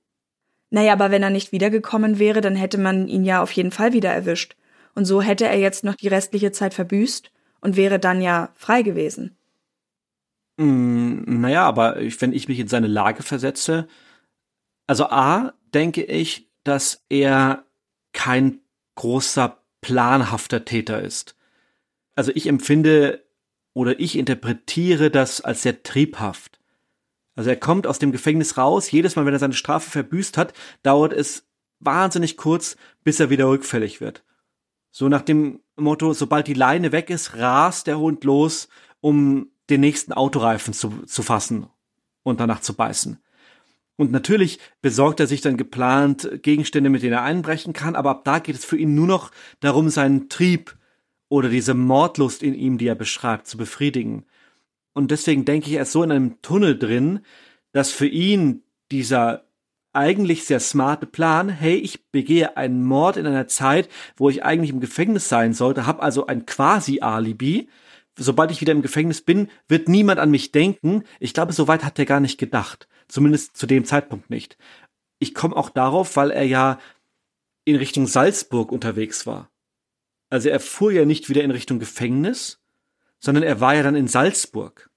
[0.69, 3.93] Naja, aber wenn er nicht wiedergekommen wäre, dann hätte man ihn ja auf jeden Fall
[3.93, 4.55] wieder erwischt.
[4.95, 8.81] Und so hätte er jetzt noch die restliche Zeit verbüßt und wäre dann ja frei
[8.81, 9.37] gewesen.
[10.57, 13.87] Mm, naja, aber wenn ich mich in seine Lage versetze,
[14.87, 17.63] also A, denke ich, dass er
[18.11, 18.59] kein
[18.95, 21.35] großer planhafter Täter ist.
[22.15, 23.25] Also ich empfinde
[23.73, 26.59] oder ich interpretiere das als sehr triebhaft.
[27.35, 30.53] Also er kommt aus dem Gefängnis raus, jedes Mal, wenn er seine Strafe verbüßt hat,
[30.83, 31.47] dauert es
[31.79, 34.25] wahnsinnig kurz, bis er wieder rückfällig wird.
[34.91, 38.67] So nach dem Motto, sobald die Leine weg ist, rast der Hund los,
[38.99, 41.67] um den nächsten Autoreifen zu, zu fassen
[42.23, 43.19] und danach zu beißen.
[43.99, 48.23] Und natürlich besorgt er sich dann geplant Gegenstände, mit denen er einbrechen kann, aber ab
[48.23, 49.29] da geht es für ihn nur noch
[49.59, 50.77] darum, seinen Trieb
[51.27, 54.23] oder diese Mordlust in ihm, die er beschreibt, zu befriedigen.
[54.93, 57.19] Und deswegen denke ich, er ist so in einem Tunnel drin,
[57.73, 59.43] dass für ihn dieser
[59.91, 64.69] eigentlich sehr smarte Plan, hey, ich begehe einen Mord in einer Zeit, wo ich eigentlich
[64.69, 67.67] im Gefängnis sein sollte, habe also ein Quasi-Alibi.
[68.19, 71.03] Sobald ich wieder im Gefängnis bin, wird niemand an mich denken.
[71.19, 72.87] Ich glaube, so weit hat er gar nicht gedacht.
[73.07, 74.57] Zumindest zu dem Zeitpunkt nicht.
[75.19, 76.79] Ich komme auch darauf, weil er ja
[77.65, 79.49] in Richtung Salzburg unterwegs war.
[80.29, 82.59] Also er fuhr ja nicht wieder in Richtung Gefängnis,
[83.19, 84.89] sondern er war ja dann in Salzburg.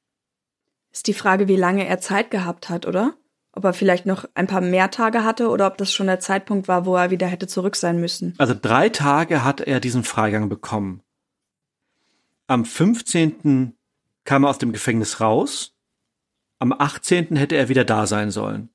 [0.91, 3.14] Ist die Frage, wie lange er Zeit gehabt hat, oder?
[3.53, 6.68] Ob er vielleicht noch ein paar mehr Tage hatte oder ob das schon der Zeitpunkt
[6.68, 8.35] war, wo er wieder hätte zurück sein müssen.
[8.39, 11.03] Also drei Tage hat er diesen Freigang bekommen.
[12.47, 13.76] Am 15.
[14.24, 15.72] kam er aus dem Gefängnis raus
[16.62, 17.34] am 18.
[17.34, 18.70] hätte er wieder da sein sollen.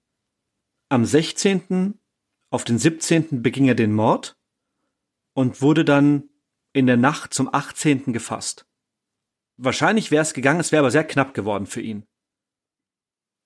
[0.90, 1.98] Am 16.
[2.50, 3.42] auf den 17.
[3.42, 4.38] beging er den Mord
[5.34, 6.28] und wurde dann
[6.74, 8.12] in der Nacht zum 18.
[8.12, 8.66] gefasst.
[9.56, 12.06] Wahrscheinlich wäre es gegangen, es wäre aber sehr knapp geworden für ihn.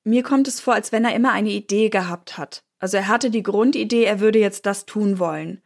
[0.03, 2.63] Mir kommt es vor, als wenn er immer eine Idee gehabt hat.
[2.80, 5.61] Also er hatte die Grundidee, er würde jetzt das tun wollen.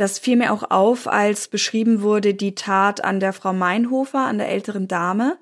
[0.00, 4.38] Das fiel mir auch auf, als beschrieben wurde die Tat an der Frau Meinhofer, an
[4.38, 5.36] der älteren Dame,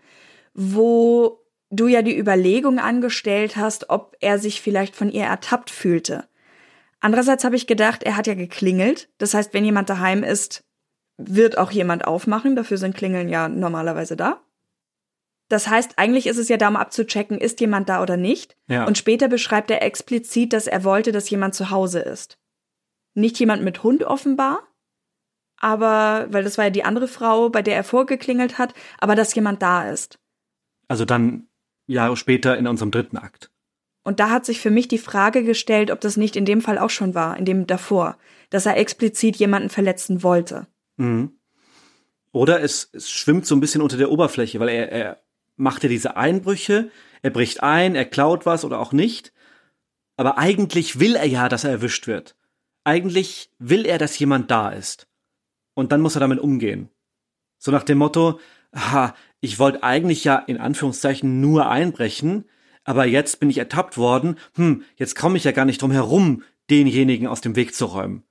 [0.52, 6.24] wo du ja die Überlegung angestellt hast, ob er sich vielleicht von ihr ertappt fühlte.
[6.98, 9.08] Andererseits habe ich gedacht, er hat ja geklingelt.
[9.18, 10.64] Das heißt, wenn jemand daheim ist,
[11.18, 12.56] wird auch jemand aufmachen.
[12.56, 14.42] Dafür sind Klingeln ja normalerweise da.
[15.48, 18.56] Das heißt, eigentlich ist es ja da, um abzuchecken, ist jemand da oder nicht.
[18.66, 18.86] Ja.
[18.86, 22.38] Und später beschreibt er explizit, dass er wollte, dass jemand zu Hause ist.
[23.18, 24.62] Nicht jemand mit Hund offenbar,
[25.58, 29.34] aber, weil das war ja die andere Frau, bei der er vorgeklingelt hat, aber dass
[29.34, 30.18] jemand da ist.
[30.86, 31.48] Also dann
[31.86, 33.50] Jahre später in unserem dritten Akt.
[34.04, 36.78] Und da hat sich für mich die Frage gestellt, ob das nicht in dem Fall
[36.78, 38.16] auch schon war, in dem davor,
[38.50, 40.66] dass er explizit jemanden verletzen wollte.
[40.96, 41.32] Mhm.
[42.32, 45.22] Oder es, es schwimmt so ein bisschen unter der Oberfläche, weil er, er
[45.56, 46.90] machte diese Einbrüche,
[47.20, 49.32] Er bricht ein, er klaut was oder auch nicht.
[50.16, 52.36] Aber eigentlich will er ja, dass er erwischt wird.
[52.88, 55.08] Eigentlich will er, dass jemand da ist.
[55.74, 56.88] Und dann muss er damit umgehen.
[57.58, 58.40] So nach dem Motto,
[58.74, 62.46] ha, ich wollte eigentlich ja in Anführungszeichen nur einbrechen,
[62.84, 66.44] aber jetzt bin ich ertappt worden, hm, jetzt komme ich ja gar nicht drum herum,
[66.70, 68.22] denjenigen aus dem Weg zu räumen.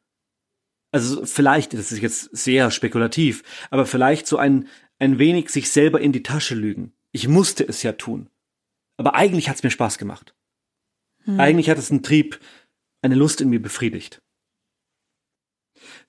[0.92, 6.02] Also vielleicht, das ist jetzt sehr spekulativ, aber vielleicht so ein, ein wenig sich selber
[6.02, 6.94] in die Tasche lügen.
[7.12, 8.28] Ich musste es ja tun.
[8.98, 10.34] Aber eigentlich hat es mir Spaß gemacht.
[11.26, 11.40] Hm.
[11.40, 12.40] Eigentlich hat es einen Trieb,
[13.04, 14.24] eine Lust in mir befriedigt.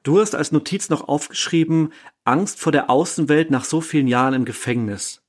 [0.09, 1.93] Du hast als Notiz noch aufgeschrieben,
[2.25, 5.21] Angst vor der Außenwelt nach so vielen Jahren im Gefängnis.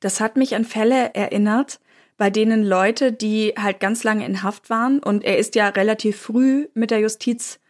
[0.00, 1.78] Das hat mich an Fälle erinnert,
[2.16, 6.18] bei denen Leute, die halt ganz lange in Haft waren, und er ist ja relativ
[6.18, 7.60] früh mit der Justiz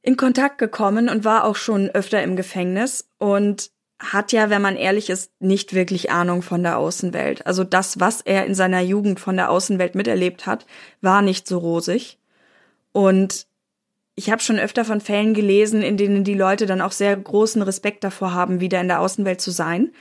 [0.00, 4.76] in Kontakt gekommen und war auch schon öfter im Gefängnis und hat ja, wenn man
[4.76, 7.48] ehrlich ist, nicht wirklich Ahnung von der Außenwelt.
[7.48, 10.66] Also das, was er in seiner Jugend von der Außenwelt miterlebt hat,
[11.00, 12.20] war nicht so rosig.
[12.92, 13.48] Und
[14.14, 17.62] ich habe schon öfter von Fällen gelesen, in denen die Leute dann auch sehr großen
[17.62, 19.92] Respekt davor haben, wieder in der Außenwelt zu sein.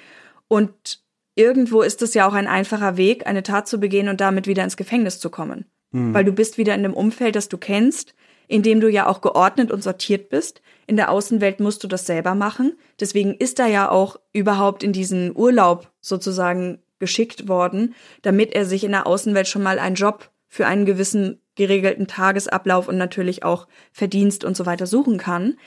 [0.47, 1.01] Und
[1.36, 4.64] irgendwo ist es ja auch ein einfacher Weg, eine Tat zu begehen und damit wieder
[4.64, 5.66] ins Gefängnis zu kommen.
[5.91, 6.14] Hm.
[6.14, 8.14] Weil du bist wieder in dem Umfeld, das du kennst,
[8.47, 10.62] in dem du ja auch geordnet und sortiert bist.
[10.88, 12.78] In der Außenwelt musst du das selber machen.
[12.99, 18.84] Deswegen ist er ja auch überhaupt in diesen Urlaub sozusagen geschickt worden, damit er sich
[18.84, 23.68] in der Außenwelt schon mal einen Job für einen gewissen geregelten Tagesablauf und natürlich auch
[23.91, 25.58] Verdienst und so weiter suchen kann,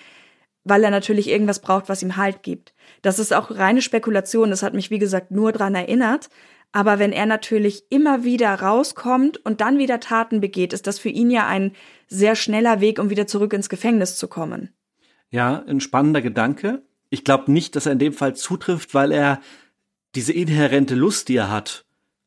[0.65, 2.75] weil er natürlich irgendwas braucht, was ihm Halt gibt.
[3.03, 6.31] Das ist auch reine Spekulation, das hat mich wie gesagt nur dran erinnert,
[6.73, 11.09] aber wenn er natürlich immer wieder rauskommt und dann wieder Taten begeht, ist das für
[11.09, 11.71] ihn ja ein
[12.09, 14.71] sehr schneller Weg, um wieder zurück ins Gefängnis zu kommen.
[15.31, 16.83] Ja, ein spannender Gedanke.
[17.11, 19.41] Ich glaube nicht, dass er in dem Fall zutrifft, weil er
[20.17, 21.85] diese inhärente Lust, die er hat,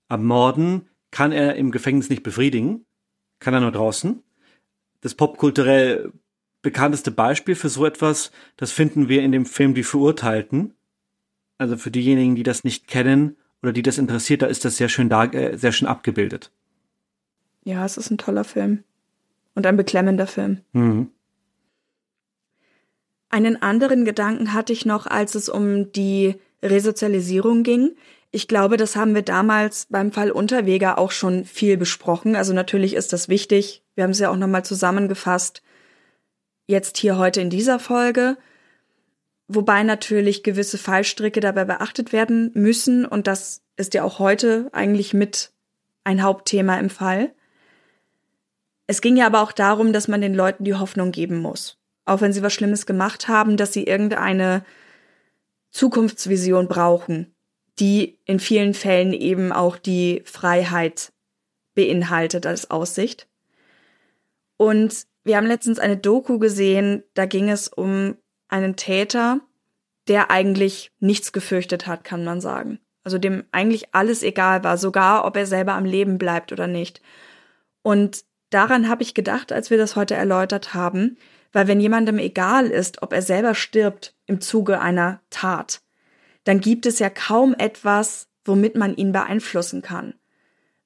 [0.08, 2.86] am Morden, kann er im Gefängnis nicht befriedigen,
[3.40, 4.24] kann er nur draußen.
[5.02, 6.12] Das popkulturell
[6.62, 10.74] bekannteste Beispiel für so etwas, das finden wir in dem Film Die Verurteilten.
[11.58, 14.90] Also für diejenigen, die das nicht kennen, oder die das interessiert, da ist das sehr
[14.90, 16.52] schön da, äh, sehr schön abgebildet.
[17.64, 18.84] Ja, es ist ein toller Film.
[19.56, 20.62] Und ein beklemmender Film.
[20.74, 21.10] Mhm.
[23.30, 27.96] Einen anderen Gedanken hatte ich noch, als es um die Resozialisierung ging.
[28.32, 32.36] Ich glaube, das haben wir damals beim Fall Unterweger auch schon viel besprochen.
[32.36, 33.84] Also natürlich ist das wichtig.
[33.96, 35.62] Wir haben es ja auch nochmal zusammengefasst.
[36.68, 38.38] Jetzt hier heute in dieser Folge
[39.48, 45.14] wobei natürlich gewisse Fallstricke dabei beachtet werden müssen und das ist ja auch heute eigentlich
[45.14, 45.52] mit
[46.04, 47.34] ein Hauptthema im Fall.
[48.88, 52.22] Es ging ja aber auch darum, dass man den Leuten die Hoffnung geben muss, auch
[52.22, 54.64] wenn sie was Schlimmes gemacht haben, dass sie irgendeine
[55.72, 57.34] Zukunftsvision brauchen,
[57.80, 61.12] die in vielen Fällen eben auch die Freiheit
[61.76, 63.28] beinhaltet als Aussicht.
[64.58, 68.16] Und wir haben letztens eine Doku gesehen, da ging es um
[68.48, 69.42] einen Täter,
[70.08, 72.80] der eigentlich nichts gefürchtet hat, kann man sagen.
[73.04, 77.02] Also dem eigentlich alles egal war, sogar ob er selber am Leben bleibt oder nicht.
[77.84, 81.18] Und daran habe ich gedacht, als wir das heute erläutert haben,
[81.54, 85.82] weil wenn jemandem egal ist, ob er selber stirbt im Zuge einer Tat,
[86.48, 90.14] dann gibt es ja kaum etwas, womit man ihn beeinflussen kann.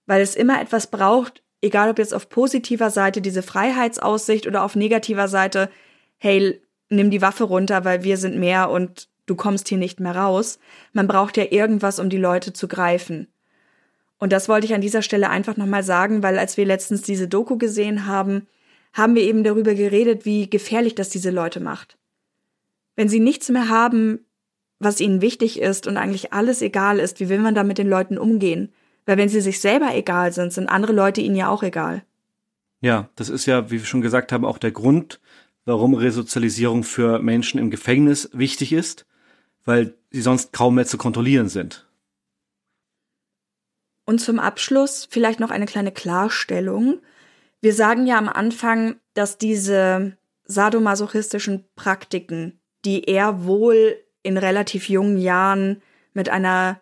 [0.08, 4.76] Weil es immer etwas braucht, egal ob jetzt auf positiver Seite diese Freiheitsaussicht oder auf
[4.76, 5.70] negativer Seite,
[6.18, 6.60] hey,
[6.90, 10.58] nimm die Waffe runter, weil wir sind mehr und du kommst hier nicht mehr raus.
[10.94, 13.28] Man braucht ja irgendwas, um die Leute zu greifen.
[14.18, 17.28] Und das wollte ich an dieser Stelle einfach nochmal sagen, weil als wir letztens diese
[17.28, 18.48] Doku gesehen haben,
[18.94, 22.00] haben wir eben darüber geredet, wie gefährlich das diese Leute macht.
[22.96, 24.26] Wenn sie nichts mehr haben,
[24.82, 27.88] was ihnen wichtig ist und eigentlich alles egal ist, wie will man da mit den
[27.88, 28.74] Leuten umgehen?
[29.06, 32.04] Weil wenn sie sich selber egal sind, sind andere Leute ihnen ja auch egal.
[32.82, 35.20] Ja, das ist ja, wie wir schon gesagt haben, auch der Grund,
[35.66, 39.06] warum Resozialisierung für Menschen im Gefängnis wichtig ist,
[39.66, 41.88] weil sie sonst kaum mehr zu kontrollieren sind.
[44.06, 47.00] Und zum Abschluss vielleicht noch eine kleine Klarstellung.
[47.62, 55.18] Wir sagen ja am Anfang, dass diese sadomasochistischen Praktiken, die er wohl in relativ jungen
[55.18, 55.82] Jahren
[56.14, 56.80] mit einer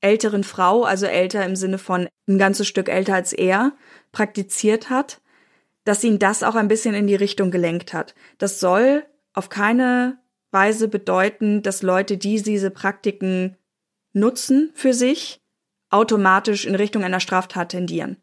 [0.00, 3.72] älteren Frau, also älter im Sinne von ein ganzes Stück älter als er,
[4.12, 5.20] praktiziert hat,
[5.84, 8.14] dass ihn das auch ein bisschen in die Richtung gelenkt hat.
[8.38, 10.18] Das soll auf keine
[10.50, 13.56] Weise bedeuten, dass Leute, die diese Praktiken
[14.12, 15.40] nutzen für sich,
[15.90, 18.16] automatisch in Richtung einer Straftat tendieren.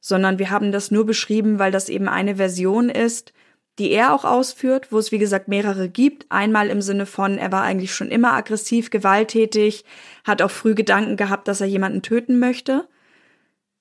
[0.00, 3.32] Sondern wir haben das nur beschrieben, weil das eben eine Version ist,
[3.78, 6.26] die er auch ausführt, wo es wie gesagt mehrere gibt.
[6.30, 9.84] Einmal im Sinne von, er war eigentlich schon immer aggressiv, gewalttätig,
[10.24, 12.88] hat auch früh Gedanken gehabt, dass er jemanden töten möchte.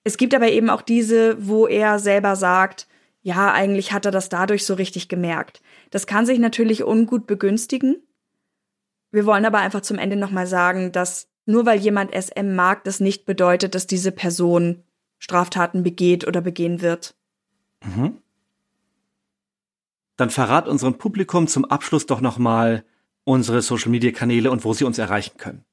[0.04, 2.88] Es gibt aber eben auch diese, wo er selber sagt,
[3.22, 5.62] ja, eigentlich hat er das dadurch so richtig gemerkt.
[5.92, 7.96] Das kann sich natürlich ungut begünstigen.
[9.12, 13.00] Wir wollen aber einfach zum Ende nochmal sagen, dass nur weil jemand SM mag, das
[13.00, 14.84] nicht bedeutet, dass diese Person
[15.20, 17.16] Straftaten begeht oder begehen wird.
[17.84, 18.18] Mhm.
[20.18, 22.86] Dann verrat unserem Publikum zum Abschluss doch nochmal
[23.24, 25.64] unsere Social Media Kanäle und wo sie uns erreichen können.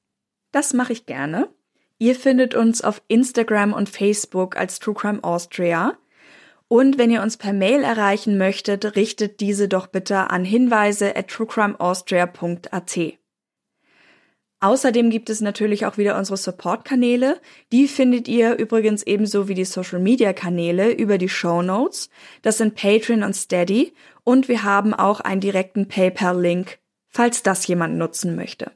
[0.51, 1.49] Das mache ich gerne.
[1.97, 5.97] Ihr findet uns auf Instagram und Facebook als True Crime Austria.
[6.67, 11.27] Und wenn ihr uns per Mail erreichen möchtet, richtet diese doch bitte an hinweise at
[11.27, 13.20] truecrimeaustria.at.
[14.63, 17.41] Außerdem gibt es natürlich auch wieder unsere Support-Kanäle.
[17.71, 22.11] Die findet ihr übrigens ebenso wie die Social-Media-Kanäle über die Show Notes.
[22.43, 23.93] Das sind Patreon und Steady.
[24.23, 28.71] Und wir haben auch einen direkten PayPal-Link, falls das jemand nutzen möchte.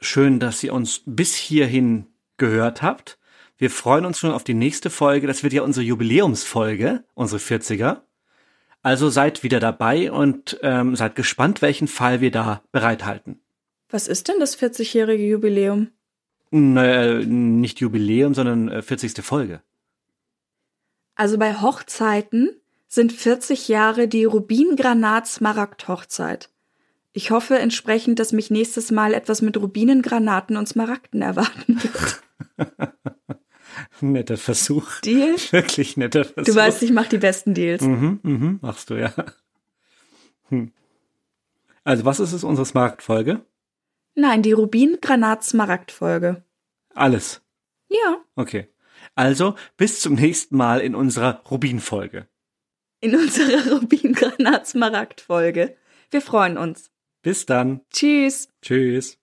[0.00, 3.18] Schön, dass ihr uns bis hierhin gehört habt.
[3.56, 5.28] Wir freuen uns schon auf die nächste Folge.
[5.28, 8.02] Das wird ja unsere Jubiläumsfolge, unsere 40er.
[8.82, 13.40] Also seid wieder dabei und ähm, seid gespannt, welchen Fall wir da bereithalten.
[13.96, 15.88] Was ist denn das 40-jährige Jubiläum?
[16.50, 19.24] Naja, nicht Jubiläum, sondern äh, 40.
[19.24, 19.62] Folge.
[21.14, 22.50] Also bei Hochzeiten
[22.88, 26.50] sind 40 Jahre die Rubingranat-Smaragd-Hochzeit.
[27.14, 32.22] Ich hoffe entsprechend, dass mich nächstes Mal etwas mit Rubinengranaten und Smaragden erwarten wird.
[34.02, 35.00] netter Versuch.
[35.00, 35.36] Deal?
[35.52, 36.52] Wirklich netter Versuch.
[36.52, 37.80] Du weißt, ich mach die besten Deals.
[37.80, 39.14] Mhm, mhm, machst du ja.
[40.50, 40.70] Hm.
[41.82, 43.40] Also, was ist es unsere Smaragd-Folge?
[44.16, 46.42] Nein, die Rubin-Granat-Smaragd-Folge.
[46.94, 47.42] Alles.
[47.88, 48.24] Ja.
[48.34, 48.68] Okay.
[49.14, 52.26] Also, bis zum nächsten Mal in unserer Rubin-Folge.
[53.00, 55.76] In unserer Rubin-Granat-Smaragd-Folge.
[56.10, 56.90] Wir freuen uns.
[57.22, 57.82] Bis dann.
[57.90, 58.48] Tschüss.
[58.62, 59.18] Tschüss.